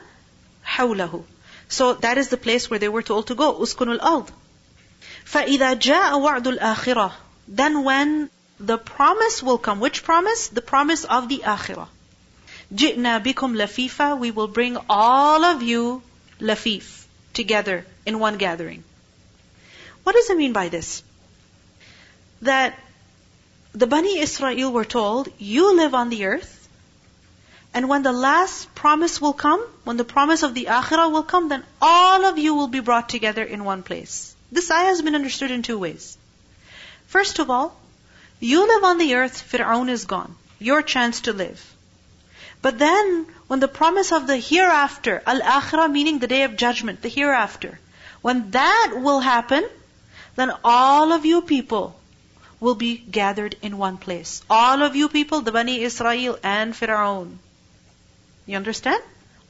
حَوْلَهُ 0.66 1.24
So 1.72 1.94
that 1.94 2.18
is 2.18 2.30
the 2.30 2.38
place 2.38 2.70
where 2.70 2.80
they 2.80 2.90
were 2.90 3.02
told 3.02 3.28
to 3.28 3.36
go. 3.36 3.54
أُسْكُنُ 3.54 4.00
الْأَرْضِ 4.00 4.30
فَإِذَا 5.26 5.80
جَاءَ 5.80 6.14
وَعْدُ 6.14 6.58
الْآخِرَةِ 6.58 7.12
Then 7.48 7.84
when 7.84 8.30
the 8.60 8.78
promise 8.78 9.44
will 9.44 9.58
come. 9.58 9.80
Which 9.80 10.04
promise? 10.04 10.48
The 10.48 10.62
promise 10.62 11.04
of 11.04 11.30
the 11.30 11.40
akhirah. 11.40 11.88
جِئْنَا 12.74 13.24
بِكُمْ 13.24 13.56
لَفِيفًا 13.56 14.20
We 14.20 14.32
will 14.32 14.48
bring 14.48 14.78
all 14.90 15.44
of 15.44 15.62
you 15.62 16.02
lafif, 16.40 17.06
together 17.34 17.86
in 18.06 18.20
one 18.20 18.38
gathering. 18.38 18.84
What 20.04 20.16
does 20.16 20.30
it 20.30 20.38
mean 20.38 20.54
by 20.54 20.70
this? 20.70 21.04
That 22.42 22.78
the 23.74 23.88
Bani 23.88 24.20
Israel 24.20 24.72
were 24.72 24.86
told, 24.86 25.30
you 25.38 25.76
live 25.76 25.94
on 25.94 26.10
the 26.10 26.26
earth, 26.26 26.61
and 27.75 27.89
when 27.89 28.03
the 28.03 28.13
last 28.13 28.75
promise 28.75 29.21
will 29.21 29.33
come, 29.33 29.61
when 29.85 29.97
the 29.97 30.05
promise 30.05 30.43
of 30.43 30.55
the 30.55 30.67
akhirah 30.67 31.11
will 31.11 31.23
come, 31.23 31.49
then 31.49 31.65
all 31.81 32.27
of 32.27 32.37
you 32.37 32.55
will 32.55 32.69
be 32.69 32.81
brought 32.81 33.09
together 33.09 33.43
in 33.43 33.65
one 33.65 33.83
place. 33.83 34.35
This 34.51 34.71
ayah 34.71 34.87
has 34.87 35.01
been 35.01 35.15
understood 35.15 35.51
in 35.51 35.63
two 35.63 35.79
ways. 35.79 36.19
First 37.07 37.39
of 37.39 37.49
all, 37.49 37.75
you 38.41 38.67
live 38.67 38.85
on 38.85 38.99
the 38.99 39.15
earth, 39.15 39.51
Fir'aun 39.51 39.89
is 39.89 40.05
gone. 40.05 40.35
Your 40.59 40.83
chance 40.83 41.23
to 41.23 41.33
live. 41.33 41.75
But 42.61 42.79
then, 42.79 43.27
when 43.47 43.61
the 43.61 43.69
promise 43.69 44.13
of 44.13 44.27
the 44.27 44.37
hereafter, 44.37 45.23
al-akhirah 45.27 45.91
meaning 45.91 46.19
the 46.19 46.27
day 46.27 46.43
of 46.43 46.57
judgment, 46.57 47.01
the 47.03 47.09
hereafter, 47.09 47.79
when 48.21 48.51
that 48.51 48.93
will 48.97 49.21
happen, 49.21 49.69
then 50.37 50.53
all 50.63 51.13
of 51.13 51.25
you 51.25 51.43
people 51.43 51.99
will 52.61 52.75
be 52.75 52.97
gathered 52.97 53.57
in 53.63 53.79
one 53.79 53.97
place. 53.97 54.43
All 54.49 54.83
of 54.83 54.95
you 54.95 55.09
people, 55.09 55.41
the 55.41 55.53
Bani 55.53 55.83
Israel 55.83 56.39
and 56.43 56.75
Fir'aun. 56.75 57.39
You 58.53 58.59
understand? 58.59 59.03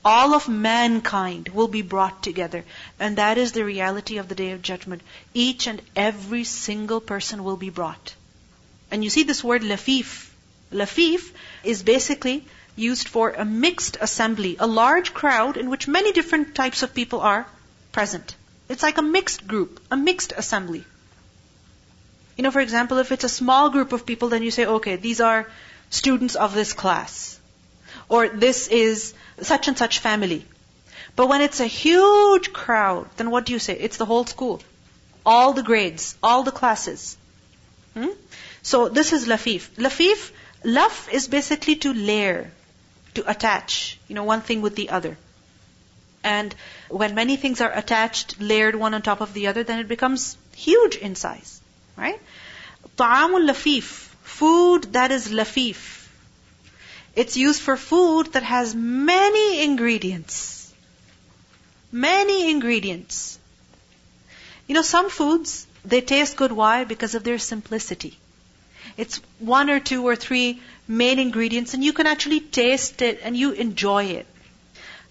All 0.04 0.32
of 0.32 0.48
mankind 0.48 1.48
will 1.48 1.66
be 1.66 1.82
brought 1.82 2.22
together. 2.22 2.64
And 3.00 3.16
that 3.18 3.36
is 3.36 3.50
the 3.50 3.64
reality 3.64 4.18
of 4.18 4.28
the 4.28 4.36
day 4.36 4.52
of 4.52 4.62
judgment. 4.62 5.02
Each 5.34 5.66
and 5.66 5.82
every 5.96 6.44
single 6.44 7.00
person 7.00 7.42
will 7.42 7.56
be 7.56 7.70
brought. 7.70 8.14
And 8.92 9.02
you 9.02 9.10
see 9.10 9.24
this 9.24 9.42
word 9.42 9.62
lafif. 9.62 10.30
Lafif 10.70 11.32
is 11.64 11.82
basically 11.82 12.46
used 12.76 13.08
for 13.08 13.30
a 13.30 13.44
mixed 13.44 13.96
assembly, 14.00 14.56
a 14.60 14.68
large 14.68 15.12
crowd 15.12 15.56
in 15.56 15.68
which 15.68 15.88
many 15.88 16.12
different 16.12 16.54
types 16.54 16.84
of 16.84 16.94
people 16.94 17.18
are 17.32 17.44
present. 17.90 18.36
It's 18.68 18.84
like 18.84 18.98
a 18.98 19.02
mixed 19.02 19.48
group, 19.48 19.80
a 19.90 19.96
mixed 19.96 20.32
assembly. 20.36 20.84
You 22.36 22.44
know, 22.44 22.52
for 22.52 22.60
example, 22.60 22.98
if 22.98 23.10
it's 23.10 23.24
a 23.24 23.36
small 23.40 23.68
group 23.70 23.92
of 23.92 24.06
people, 24.06 24.28
then 24.28 24.44
you 24.44 24.52
say, 24.52 24.64
okay, 24.64 24.94
these 24.94 25.20
are 25.20 25.50
students 25.90 26.36
of 26.36 26.54
this 26.54 26.72
class. 26.72 27.40
Or 28.12 28.28
this 28.28 28.68
is 28.68 29.14
such 29.40 29.68
and 29.68 29.78
such 29.78 30.00
family. 30.00 30.44
But 31.16 31.28
when 31.28 31.40
it's 31.40 31.60
a 31.60 31.66
huge 31.66 32.52
crowd, 32.52 33.08
then 33.16 33.30
what 33.30 33.46
do 33.46 33.54
you 33.54 33.58
say? 33.58 33.74
It's 33.86 33.96
the 33.96 34.04
whole 34.04 34.26
school. 34.26 34.60
All 35.24 35.54
the 35.54 35.62
grades, 35.62 36.14
all 36.22 36.42
the 36.42 36.52
classes. 36.52 37.16
Hmm? 37.94 38.10
So 38.62 38.88
this 38.90 39.14
is 39.14 39.26
lafif. 39.26 39.70
Lafif, 39.86 40.30
laf 40.62 41.08
is 41.10 41.28
basically 41.28 41.76
to 41.76 41.94
layer, 41.94 42.50
to 43.14 43.24
attach, 43.30 43.98
you 44.08 44.14
know, 44.14 44.24
one 44.24 44.42
thing 44.42 44.60
with 44.60 44.76
the 44.76 44.90
other. 44.90 45.16
And 46.22 46.54
when 46.90 47.14
many 47.14 47.36
things 47.36 47.62
are 47.62 47.72
attached, 47.72 48.38
layered 48.40 48.76
one 48.76 48.92
on 48.92 49.00
top 49.00 49.22
of 49.22 49.32
the 49.32 49.46
other, 49.46 49.64
then 49.64 49.78
it 49.78 49.88
becomes 49.88 50.36
huge 50.54 50.96
in 50.96 51.14
size. 51.14 51.62
Right? 51.96 52.20
Ta'amul 52.98 53.48
lafif. 53.48 53.90
Food 54.36 54.92
that 54.92 55.10
is 55.12 55.28
lafif. 55.28 56.01
It's 57.14 57.36
used 57.36 57.60
for 57.60 57.76
food 57.76 58.32
that 58.32 58.42
has 58.42 58.74
many 58.74 59.62
ingredients. 59.62 60.72
Many 61.90 62.50
ingredients. 62.50 63.38
You 64.66 64.74
know, 64.74 64.82
some 64.82 65.10
foods, 65.10 65.66
they 65.84 66.00
taste 66.00 66.36
good. 66.36 66.52
Why? 66.52 66.84
Because 66.84 67.14
of 67.14 67.24
their 67.24 67.38
simplicity. 67.38 68.18
It's 68.96 69.20
one 69.38 69.68
or 69.68 69.80
two 69.80 70.06
or 70.06 70.16
three 70.16 70.62
main 70.88 71.18
ingredients 71.18 71.74
and 71.74 71.84
you 71.84 71.92
can 71.92 72.06
actually 72.06 72.40
taste 72.40 73.02
it 73.02 73.20
and 73.22 73.36
you 73.36 73.52
enjoy 73.52 74.04
it. 74.04 74.26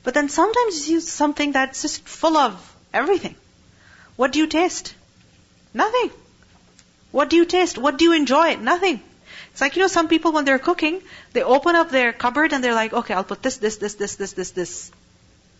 But 0.03 0.13
then 0.13 0.29
sometimes 0.29 0.87
you 0.87 0.95
use 0.95 1.07
something 1.07 1.51
that's 1.51 1.83
just 1.83 2.07
full 2.07 2.37
of 2.37 2.75
everything. 2.93 3.35
What 4.15 4.31
do 4.31 4.39
you 4.39 4.47
taste? 4.47 4.95
Nothing. 5.73 6.11
What 7.11 7.29
do 7.29 7.35
you 7.35 7.45
taste? 7.45 7.77
What 7.77 7.97
do 7.97 8.05
you 8.05 8.13
enjoy? 8.13 8.55
Nothing. 8.55 9.01
It's 9.51 9.61
like, 9.61 9.75
you 9.75 9.81
know, 9.81 9.87
some 9.87 10.07
people 10.07 10.31
when 10.31 10.45
they're 10.45 10.59
cooking, 10.59 11.01
they 11.33 11.43
open 11.43 11.75
up 11.75 11.89
their 11.89 12.13
cupboard 12.13 12.53
and 12.53 12.63
they're 12.63 12.73
like, 12.73 12.93
okay, 12.93 13.13
I'll 13.13 13.23
put 13.23 13.41
this, 13.41 13.57
this, 13.57 13.77
this, 13.77 13.95
this, 13.95 14.15
this, 14.15 14.33
this, 14.33 14.51
this. 14.51 14.91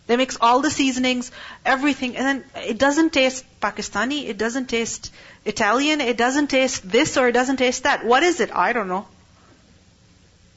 They 0.06 0.16
mix 0.16 0.36
all 0.40 0.60
the 0.60 0.70
seasonings, 0.70 1.30
everything, 1.64 2.16
and 2.16 2.26
then 2.26 2.66
it 2.66 2.78
doesn't 2.78 3.12
taste 3.12 3.44
Pakistani, 3.60 4.24
it 4.28 4.36
doesn't 4.36 4.66
taste 4.66 5.12
Italian, 5.44 6.00
it 6.00 6.16
doesn't 6.16 6.48
taste 6.48 6.88
this 6.88 7.16
or 7.16 7.28
it 7.28 7.32
doesn't 7.32 7.58
taste 7.58 7.84
that. 7.84 8.04
What 8.04 8.22
is 8.22 8.40
it? 8.40 8.50
I 8.54 8.72
don't 8.72 8.88
know. 8.88 9.06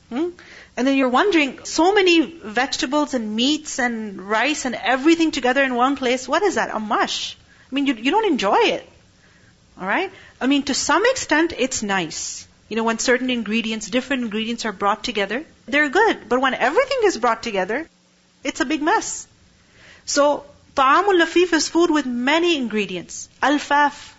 Hmm? 0.09 0.29
And 0.77 0.87
then 0.87 0.97
you're 0.97 1.09
wondering, 1.09 1.63
so 1.63 1.93
many 1.93 2.21
vegetables 2.21 3.13
and 3.13 3.35
meats 3.35 3.79
and 3.79 4.21
rice 4.21 4.65
and 4.65 4.75
everything 4.75 5.31
together 5.31 5.63
in 5.63 5.75
one 5.75 5.95
place, 5.95 6.27
what 6.27 6.41
is 6.41 6.55
that? 6.55 6.73
A 6.73 6.79
mush. 6.79 7.37
I 7.71 7.75
mean, 7.75 7.85
you, 7.85 7.93
you 7.93 8.11
don't 8.11 8.25
enjoy 8.25 8.57
it. 8.57 8.89
Alright? 9.79 10.11
I 10.41 10.47
mean, 10.47 10.63
to 10.63 10.73
some 10.73 11.05
extent, 11.05 11.53
it's 11.57 11.83
nice. 11.83 12.47
You 12.67 12.75
know, 12.75 12.83
when 12.83 12.97
certain 12.97 13.29
ingredients, 13.29 13.89
different 13.89 14.23
ingredients 14.23 14.65
are 14.65 14.71
brought 14.71 15.03
together, 15.03 15.45
they're 15.67 15.89
good. 15.89 16.27
But 16.27 16.41
when 16.41 16.55
everything 16.55 16.99
is 17.03 17.17
brought 17.17 17.43
together, 17.43 17.87
it's 18.43 18.59
a 18.59 18.65
big 18.65 18.81
mess. 18.81 19.27
So, 20.05 20.45
ta'amul 20.75 21.21
lafif 21.21 21.53
is 21.53 21.69
food 21.69 21.91
with 21.91 22.05
many 22.05 22.57
ingredients. 22.57 23.29
Alfaf, 23.41 24.13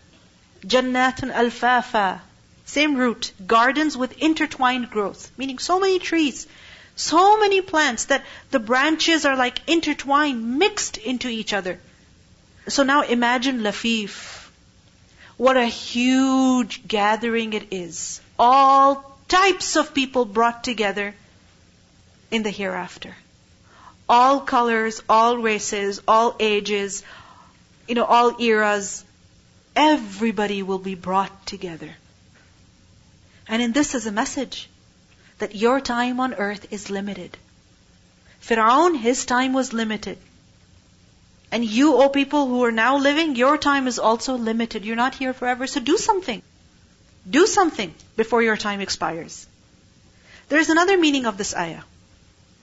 jannatun 0.65 1.33
alfafa. 1.33 2.23
Same 2.67 2.97
root. 2.97 3.33
Gardens 3.47 3.97
with 3.97 4.19
intertwined 4.19 4.91
growth. 4.91 5.31
Meaning 5.37 5.59
so 5.59 5.81
many 5.81 5.99
trees, 5.99 6.47
so 6.95 7.39
many 7.41 7.61
plants 7.61 8.07
that 8.07 8.25
the 8.51 8.61
branches 8.61 9.25
are 9.25 9.37
like 9.37 9.61
intertwined, 9.67 10.59
mixed 10.59 10.97
into 10.97 11.29
each 11.29 11.53
other. 11.53 11.81
So 12.69 12.85
now 12.85 13.03
imagine 13.03 13.61
lafif. 13.61 14.49
What 15.37 15.57
a 15.57 15.67
huge 15.67 16.87
gathering 16.89 17.53
it 17.53 17.69
is. 17.71 18.21
All 18.39 19.19
types 19.29 19.77
of 19.77 19.95
people 19.95 20.25
brought 20.25 20.63
together 20.65 21.15
in 22.31 22.43
the 22.43 22.51
hereafter. 22.51 23.15
All 24.09 24.41
colors, 24.41 25.03
all 25.09 25.39
races, 25.39 26.01
all 26.07 26.37
ages, 26.39 27.03
you 27.89 27.95
know, 27.95 28.05
all 28.05 28.41
eras. 28.41 29.05
Everybody 29.75 30.63
will 30.63 30.79
be 30.79 30.95
brought 30.95 31.47
together. 31.47 31.95
And 33.49 33.63
in 33.63 33.73
this 33.73 33.95
is 33.95 34.07
a 34.07 34.13
message 34.13 34.69
that 35.39 35.55
your 35.55 35.81
time 35.81 36.21
on 36.21 36.35
earth 36.35 36.73
is 36.73 36.91
limited. 36.91 37.37
Fir'aun, 38.43 38.97
his 38.97 39.25
time 39.25 39.53
was 39.53 39.73
limited. 39.73 40.19
And 41.53 41.65
you, 41.65 41.95
O 41.97 42.09
people 42.09 42.47
who 42.49 42.65
are 42.65 42.73
now 42.73 42.97
living, 42.97 43.37
your 43.37 43.57
time 43.59 43.87
is 43.87 43.99
also 43.99 44.37
limited. 44.37 44.85
You're 44.85 44.97
not 44.97 45.15
here 45.15 45.33
forever, 45.33 45.67
so 45.67 45.81
do 45.81 45.97
something. 45.97 46.43
Do 47.30 47.46
something 47.46 47.94
before 48.16 48.42
your 48.42 48.58
time 48.58 48.82
expires. 48.82 49.48
There's 50.50 50.70
another 50.70 50.98
meaning 50.98 51.26
of 51.26 51.38
this 51.38 51.56
ayah. 51.56 51.84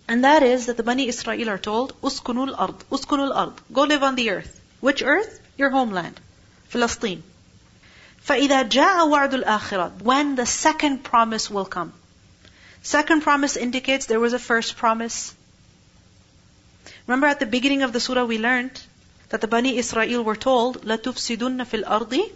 And 0.09 0.25
that 0.25 0.43
is 0.43 0.67
that 0.67 0.77
the 0.77 0.83
Bani 0.83 1.07
Israel 1.07 1.51
are 1.51 1.59
told, 1.59 2.01
Uskunul 2.03 2.55
ard, 2.59 2.75
Uskunul 2.91 3.35
ard. 3.35 3.53
Go 3.73 3.83
live 3.85 4.03
on 4.03 4.15
the 4.15 4.31
earth. 4.31 4.61
Which 4.81 5.03
earth? 5.03 5.41
Your 5.57 5.71
homeland. 5.71 6.21
Palestine. 6.71 7.23
فَإِذَا 8.27 8.69
جَاءَ 8.69 9.09
وَعْدُ 9.09 9.43
الْآخِرَةِ 9.43 10.03
When 10.03 10.35
the 10.35 10.47
second 10.47 11.05
promise 11.05 11.51
will 11.51 11.65
come. 11.65 11.93
Second 12.83 13.23
promise 13.23 13.57
indicates 13.57 14.07
there 14.07 14.21
was 14.21 14.33
a 14.33 14.39
first 14.39 14.77
promise. 14.77 15.35
Remember 17.07 17.27
at 17.27 17.41
the 17.41 17.47
beginning 17.47 17.83
of 17.83 17.93
the 17.93 18.01
surah 18.01 18.25
we 18.25 18.39
learned 18.39 18.83
that 19.29 19.41
the 19.41 19.49
Bani 19.49 19.79
Israel 19.79 20.25
were 20.25 20.37
told, 20.37 20.83
لَتُفْسِدُنَّ 20.83 21.65
فِي 21.65 21.85
الْأَرْضِ 21.85 22.31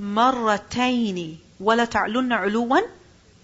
مَرَّتَيْنِ 0.00 1.38
وَلَتَعْلُنَّ 1.60 2.32
عُلُوًّا 2.32 2.88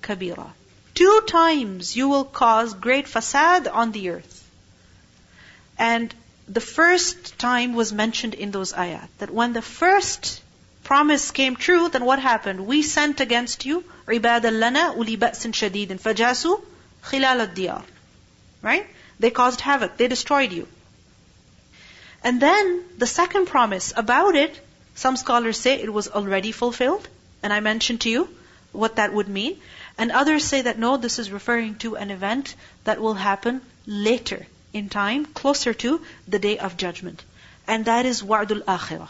كَبِيرًا 0.03 0.51
Two 0.95 1.21
times 1.27 1.95
you 1.95 2.09
will 2.09 2.25
cause 2.25 2.73
great 2.73 3.07
fasad 3.07 3.71
on 3.73 3.93
the 3.93 4.11
earth. 4.11 4.49
And 5.79 6.15
the 6.49 6.61
first 6.61 7.39
time 7.39 7.75
was 7.75 7.93
mentioned 7.93 8.35
in 8.35 8.51
those 8.51 8.73
ayat. 8.73 9.09
That 9.19 9.31
when 9.31 9.53
the 9.53 9.63
first 9.63 10.41
promise 10.85 11.31
came 11.33 11.57
true, 11.57 11.89
then 11.89 12.05
what 12.05 12.19
happened? 12.19 12.67
We 12.67 12.83
sent 12.83 13.21
against 13.21 13.67
you 13.67 13.85
عِبَادًا 14.07 14.53
لَنَا 14.63 14.95
أُولِي 14.97 15.19
بَأْسٍ 15.19 15.47
شَدِيدٍ 15.51 16.01
فَجَاسُوا 16.01 16.63
خِلَالَ 17.05 17.55
الدِّيَارِ 17.55 17.83
Right? 18.63 18.87
They 19.19 19.31
caused 19.31 19.61
havoc. 19.61 19.97
They 19.97 20.09
destroyed 20.09 20.53
you. 20.53 20.69
And 22.23 22.41
then 22.41 22.85
the 22.99 23.07
second 23.07 23.47
promise 23.47 23.93
about 23.97 24.35
it, 24.35 24.61
some 24.95 25.17
scholars 25.17 25.59
say 25.59 25.75
it 25.75 25.93
was 25.93 26.09
already 26.09 26.53
fulfilled. 26.53 27.09
And 27.44 27.52
I 27.52 27.60
mentioned 27.60 28.02
to 28.02 28.10
you 28.10 28.30
what 28.72 28.96
that 28.98 29.14
would 29.14 29.28
mean. 29.28 29.60
And 29.98 30.12
others 30.12 30.46
say 30.46 30.62
that 30.62 30.80
no, 30.80 30.98
this 30.98 31.20
is 31.20 31.32
referring 31.32 31.76
to 31.80 31.96
an 31.96 32.12
event 32.12 32.56
that 32.84 33.02
will 33.02 33.14
happen 33.14 33.62
later 33.86 34.48
in 34.74 34.90
time, 34.90 35.26
closer 35.26 35.74
to 35.74 36.02
the 36.28 36.40
day 36.40 36.58
of 36.58 36.78
judgment. 36.78 37.24
And 37.68 37.86
that 37.86 38.06
is 38.06 38.24
wa'dul 38.24 38.62
akhirah. 38.62 39.10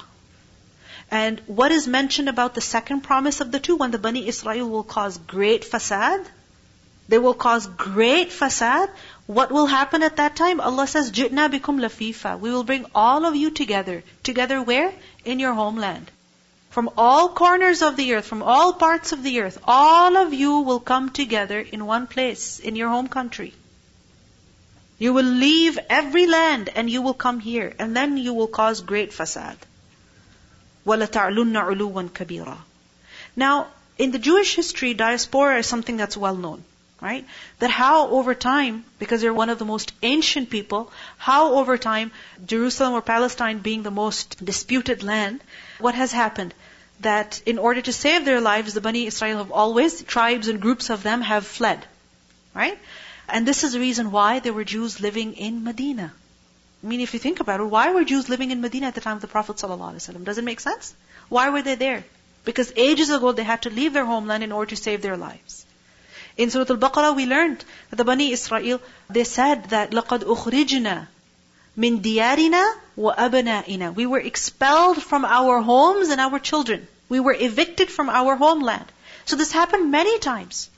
And 1.09 1.41
what 1.45 1.71
is 1.71 1.87
mentioned 1.87 2.29
about 2.29 2.55
the 2.55 2.61
second 2.61 3.01
promise 3.01 3.41
of 3.41 3.51
the 3.51 3.59
two, 3.59 3.75
when 3.75 3.91
the 3.91 3.97
Bani 3.97 4.27
Israel 4.27 4.69
will 4.69 4.83
cause 4.83 5.17
great 5.17 5.63
fasad, 5.69 6.25
they 7.09 7.17
will 7.17 7.33
cause 7.33 7.67
great 7.67 8.29
fasad. 8.29 8.89
What 9.27 9.51
will 9.51 9.65
happen 9.65 10.03
at 10.03 10.15
that 10.17 10.37
time? 10.37 10.61
Allah 10.61 10.87
says, 10.87 11.11
Jitna 11.11 11.49
bikum 11.51 11.81
lafifa. 11.85 12.39
We 12.39 12.51
will 12.51 12.63
bring 12.63 12.85
all 12.95 13.25
of 13.25 13.35
you 13.35 13.51
together. 13.51 14.03
Together 14.23 14.61
where? 14.61 14.93
In 15.25 15.39
your 15.39 15.53
homeland. 15.53 16.09
From 16.70 16.90
all 16.98 17.30
corners 17.30 17.80
of 17.80 17.96
the 17.96 18.14
earth, 18.14 18.26
from 18.26 18.42
all 18.42 18.74
parts 18.74 19.12
of 19.12 19.22
the 19.22 19.40
earth, 19.40 19.58
all 19.64 20.16
of 20.16 20.34
you 20.34 20.60
will 20.60 20.80
come 20.80 21.08
together 21.10 21.58
in 21.60 21.86
one 21.86 22.06
place, 22.06 22.58
in 22.58 22.76
your 22.76 22.90
home 22.90 23.08
country. 23.08 23.54
You 24.98 25.12
will 25.12 25.24
leave 25.24 25.78
every 25.90 26.26
land 26.26 26.70
and 26.74 26.88
you 26.88 27.02
will 27.02 27.14
come 27.14 27.40
here, 27.40 27.74
and 27.78 27.96
then 27.96 28.16
you 28.16 28.34
will 28.34 28.46
cause 28.46 28.80
great 28.80 29.10
fasad. 29.10 29.56
وَلَتَعْلُنَّ 30.86 31.52
عُلُوًّا 31.52 32.10
كَبِيرًا 32.10 32.58
Now, 33.34 33.68
in 33.98 34.10
the 34.10 34.18
Jewish 34.18 34.54
history, 34.54 34.94
diaspora 34.94 35.58
is 35.58 35.66
something 35.66 35.96
that's 35.96 36.16
well 36.16 36.36
known, 36.36 36.62
right? 37.00 37.26
That 37.58 37.70
how 37.70 38.08
over 38.08 38.34
time, 38.34 38.84
because 38.98 39.20
they're 39.20 39.34
one 39.34 39.50
of 39.50 39.58
the 39.58 39.64
most 39.64 39.92
ancient 40.02 40.50
people, 40.50 40.92
how 41.18 41.54
over 41.54 41.76
time, 41.76 42.12
Jerusalem 42.46 42.92
or 42.92 43.02
Palestine 43.02 43.58
being 43.58 43.82
the 43.82 43.90
most 43.90 44.44
disputed 44.44 45.02
land, 45.02 45.40
what 45.80 45.94
has 45.94 46.12
happened? 46.12 46.54
That 47.00 47.42
in 47.46 47.58
order 47.58 47.82
to 47.82 47.92
save 47.92 48.24
their 48.24 48.40
lives, 48.40 48.74
the 48.74 48.80
Bani 48.80 49.06
Israel 49.06 49.38
have 49.38 49.52
always, 49.52 50.02
tribes 50.02 50.48
and 50.48 50.60
groups 50.60 50.90
of 50.90 51.02
them 51.02 51.20
have 51.20 51.46
fled. 51.46 51.84
Right? 52.54 52.78
And 53.28 53.46
this 53.46 53.64
is 53.64 53.72
the 53.72 53.80
reason 53.80 54.10
why 54.10 54.38
there 54.38 54.52
were 54.52 54.64
Jews 54.64 55.00
living 55.00 55.34
in 55.34 55.64
Medina. 55.64 56.12
I 56.82 56.86
mean, 56.86 57.00
if 57.00 57.12
you 57.14 57.20
think 57.20 57.40
about 57.40 57.60
it, 57.60 57.64
why 57.64 57.92
were 57.92 58.04
Jews 58.04 58.28
living 58.28 58.50
in 58.50 58.60
Medina 58.60 58.86
at 58.86 58.94
the 58.94 59.00
time 59.00 59.16
of 59.16 59.22
the 59.22 59.28
Prophet 59.28 59.56
ﷺ? 59.56 60.24
Does 60.24 60.38
it 60.38 60.44
make 60.44 60.60
sense? 60.60 60.94
Why 61.28 61.50
were 61.50 61.62
they 61.62 61.74
there? 61.74 62.04
Because 62.44 62.72
ages 62.76 63.10
ago 63.10 63.32
they 63.32 63.42
had 63.42 63.62
to 63.62 63.70
leave 63.70 63.92
their 63.92 64.04
homeland 64.04 64.44
in 64.44 64.52
order 64.52 64.70
to 64.70 64.76
save 64.76 65.02
their 65.02 65.16
lives. 65.16 65.66
In 66.36 66.50
Surah 66.50 66.66
Al-Baqarah 66.70 67.16
we 67.16 67.26
learned 67.26 67.64
that 67.90 67.96
the 67.96 68.04
Bani 68.04 68.30
Israel, 68.30 68.80
they 69.10 69.24
said 69.24 69.70
that 69.70 69.90
لَقَدْ 69.90 70.20
أُخْرِجْنَا 70.20 71.08
min 71.75 72.01
diyarina 72.01 72.73
wa 72.95 73.15
abna'ina. 73.15 73.93
We 73.95 74.05
were 74.05 74.19
expelled 74.19 75.01
from 75.01 75.25
our 75.25 75.61
homes 75.61 76.09
and 76.09 76.19
our 76.21 76.39
children. 76.39 76.87
We 77.09 77.19
were 77.19 77.33
evicted 77.33 77.89
from 77.89 78.09
our 78.09 78.35
homeland. 78.35 78.85
So 79.25 79.35
this 79.35 79.51
happened 79.51 79.91
many 79.91 80.19
times. 80.19 80.69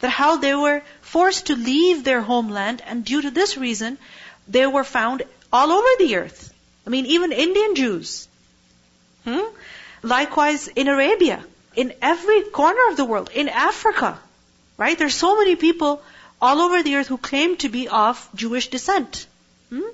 That 0.00 0.10
how 0.10 0.36
they 0.36 0.54
were 0.54 0.82
forced 1.00 1.46
to 1.46 1.56
leave 1.56 2.04
their 2.04 2.20
homeland 2.20 2.82
and 2.86 3.04
due 3.04 3.22
to 3.22 3.30
this 3.30 3.56
reason, 3.56 3.98
they 4.46 4.66
were 4.66 4.84
found 4.84 5.22
all 5.52 5.72
over 5.72 5.88
the 5.98 6.16
earth. 6.16 6.52
I 6.86 6.90
mean, 6.90 7.06
even 7.06 7.32
Indian 7.32 7.74
Jews. 7.74 8.28
Hmm? 9.24 9.48
Likewise 10.02 10.68
in 10.68 10.88
Arabia, 10.88 11.44
in 11.74 11.92
every 12.00 12.42
corner 12.44 12.90
of 12.90 12.96
the 12.96 13.04
world, 13.04 13.30
in 13.34 13.48
Africa. 13.48 14.18
Right? 14.76 14.96
There's 14.96 15.14
so 15.14 15.36
many 15.36 15.56
people 15.56 16.02
all 16.40 16.60
over 16.60 16.82
the 16.82 16.96
earth 16.96 17.08
who 17.08 17.18
claim 17.18 17.56
to 17.56 17.68
be 17.68 17.88
of 17.88 18.28
Jewish 18.34 18.68
descent. 18.68 19.26
Hmm? 19.70 19.88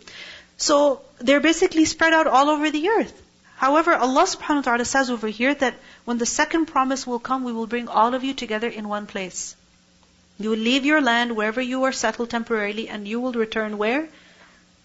So 0.65 1.03
they're 1.19 1.41
basically 1.41 1.85
spread 1.85 2.15
out 2.15 2.27
all 2.27 2.49
over 2.49 2.71
the 2.71 2.89
earth. 2.89 3.13
However, 3.57 3.95
Allah 3.95 4.23
subhanahu 4.25 4.63
wa 4.63 4.69
ta'ala 4.69 4.85
says 4.87 5.11
over 5.11 5.29
here 5.29 5.53
that 5.55 5.75
when 6.07 6.17
the 6.17 6.25
second 6.25 6.67
promise 6.69 7.07
will 7.07 7.19
come, 7.19 7.45
we 7.45 7.53
will 7.53 7.67
bring 7.67 7.89
all 7.89 8.15
of 8.15 8.25
you 8.25 8.33
together 8.33 8.69
in 8.69 8.89
one 8.89 9.07
place. 9.07 9.57
You 10.39 10.51
will 10.51 10.65
leave 10.69 10.87
your 10.87 11.03
land 11.03 11.37
wherever 11.37 11.61
you 11.61 11.85
are 11.85 11.93
settled 11.93 12.31
temporarily 12.31 12.89
and 12.89 13.07
you 13.07 13.21
will 13.21 13.35
return 13.35 13.77
where? 13.77 14.09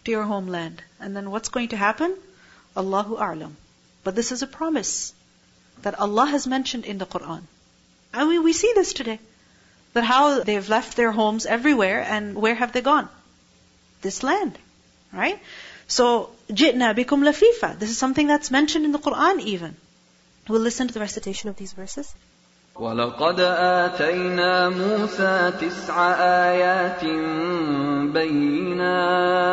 To 0.03 0.11
your 0.11 0.23
homeland. 0.23 0.83
And 0.99 1.15
then 1.15 1.31
what's 1.31 1.47
going 1.47 1.69
to 1.69 1.77
happen? 1.77 2.13
Allahu 2.75 3.15
A'lam. 3.15 3.55
But 4.03 4.15
this 4.17 4.33
is 4.33 4.41
a 4.41 4.51
promise 4.59 5.13
that 5.83 5.97
Allah 6.07 6.25
has 6.25 6.45
mentioned 6.45 6.83
in 6.83 6.97
the 6.97 7.05
Quran. 7.05 7.43
I 8.13 8.25
mean, 8.25 8.43
we 8.43 8.51
see 8.51 8.73
this 8.75 8.91
today. 8.91 9.19
That 9.93 10.03
how 10.03 10.43
they've 10.43 10.69
left 10.77 10.97
their 10.97 11.13
homes 11.13 11.45
everywhere 11.45 12.01
and 12.01 12.35
where 12.35 12.55
have 12.63 12.73
they 12.73 12.81
gone? 12.81 13.07
This 14.01 14.23
land. 14.23 14.59
Right? 15.11 15.39
So, 15.89 16.29
jitna 16.49 16.93
bikum 16.93 17.23
lafifa. 17.27 17.77
This 17.77 17.89
is 17.89 17.97
something 17.97 18.27
that's 18.27 18.51
mentioned 18.51 18.85
in 18.85 18.91
the 18.91 18.99
Quran 18.99 19.39
even. 19.41 19.75
We'll 20.47 20.61
listen 20.61 20.87
to 20.87 20.93
the 20.93 20.99
recitation 20.99 21.49
of 21.49 21.55
these 21.57 21.73
verses. 21.73 22.13
ولقد 22.75 23.39
آتينا 23.39 24.69
موسى 24.69 25.51
تسع 25.61 26.11
آيات 26.51 27.05
بينات 28.13 29.49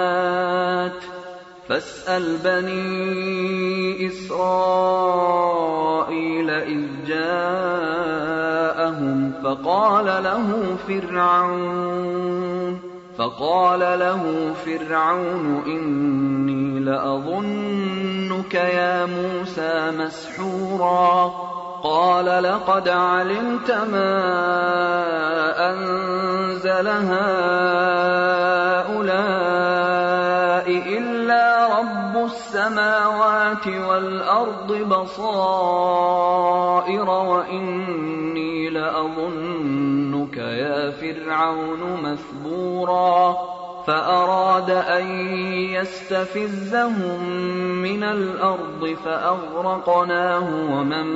فاسأل 1.69 2.37
بني 2.37 4.09
إسرائيل 4.09 5.31
إذ 6.51 6.83
جاءهم 7.07 8.13
فقال 9.43 10.05
له 10.05 10.77
فرعون 10.89 12.86
فقال 13.19 13.81
له 13.81 14.53
فرعون 14.67 15.63
إني 15.67 16.81
لأظنك 16.81 18.55
يا 18.55 19.07
موسى 19.07 19.91
مسحورا. 19.99 21.33
قال 21.83 22.43
لقد 22.43 22.89
علمت 22.89 23.71
ما 23.71 24.17
أنزل 25.71 26.89
هؤلاء 26.89 27.17
إلا 30.99 31.67
رب 31.79 32.25
السماوات 32.25 33.67
والأرض 33.67 34.73
بصائر 34.73 36.31
وإني 37.11 38.71
لأظنك 38.71 39.76
فرعون 41.15 42.03
مثبورا 42.03 43.37
فأراد 43.87 44.71
أن 44.71 45.07
يستفزهم 45.71 47.31
من 47.83 48.03
الأرض 48.03 48.97
فأغرقناه 49.05 50.49
ومن 50.73 51.07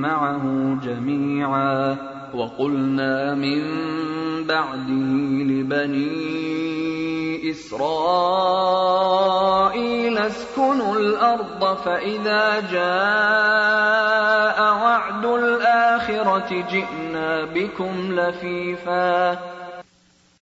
معه 0.00 0.42
جميعا 0.82 1.96
وقلنا 2.34 3.34
من 3.34 3.62
بعده 4.46 5.12
لبني 5.52 6.42
إسرائيل 7.50 9.02
اسكنوا 10.18 10.96
الأرض 10.96 11.76
فإذا 11.76 12.60
جاء 12.72 14.58
وعد 14.62 15.24
الآخرة 15.24 16.64
جئنا 16.70 17.44
بكم 17.44 18.12
لفيفا 18.12 19.38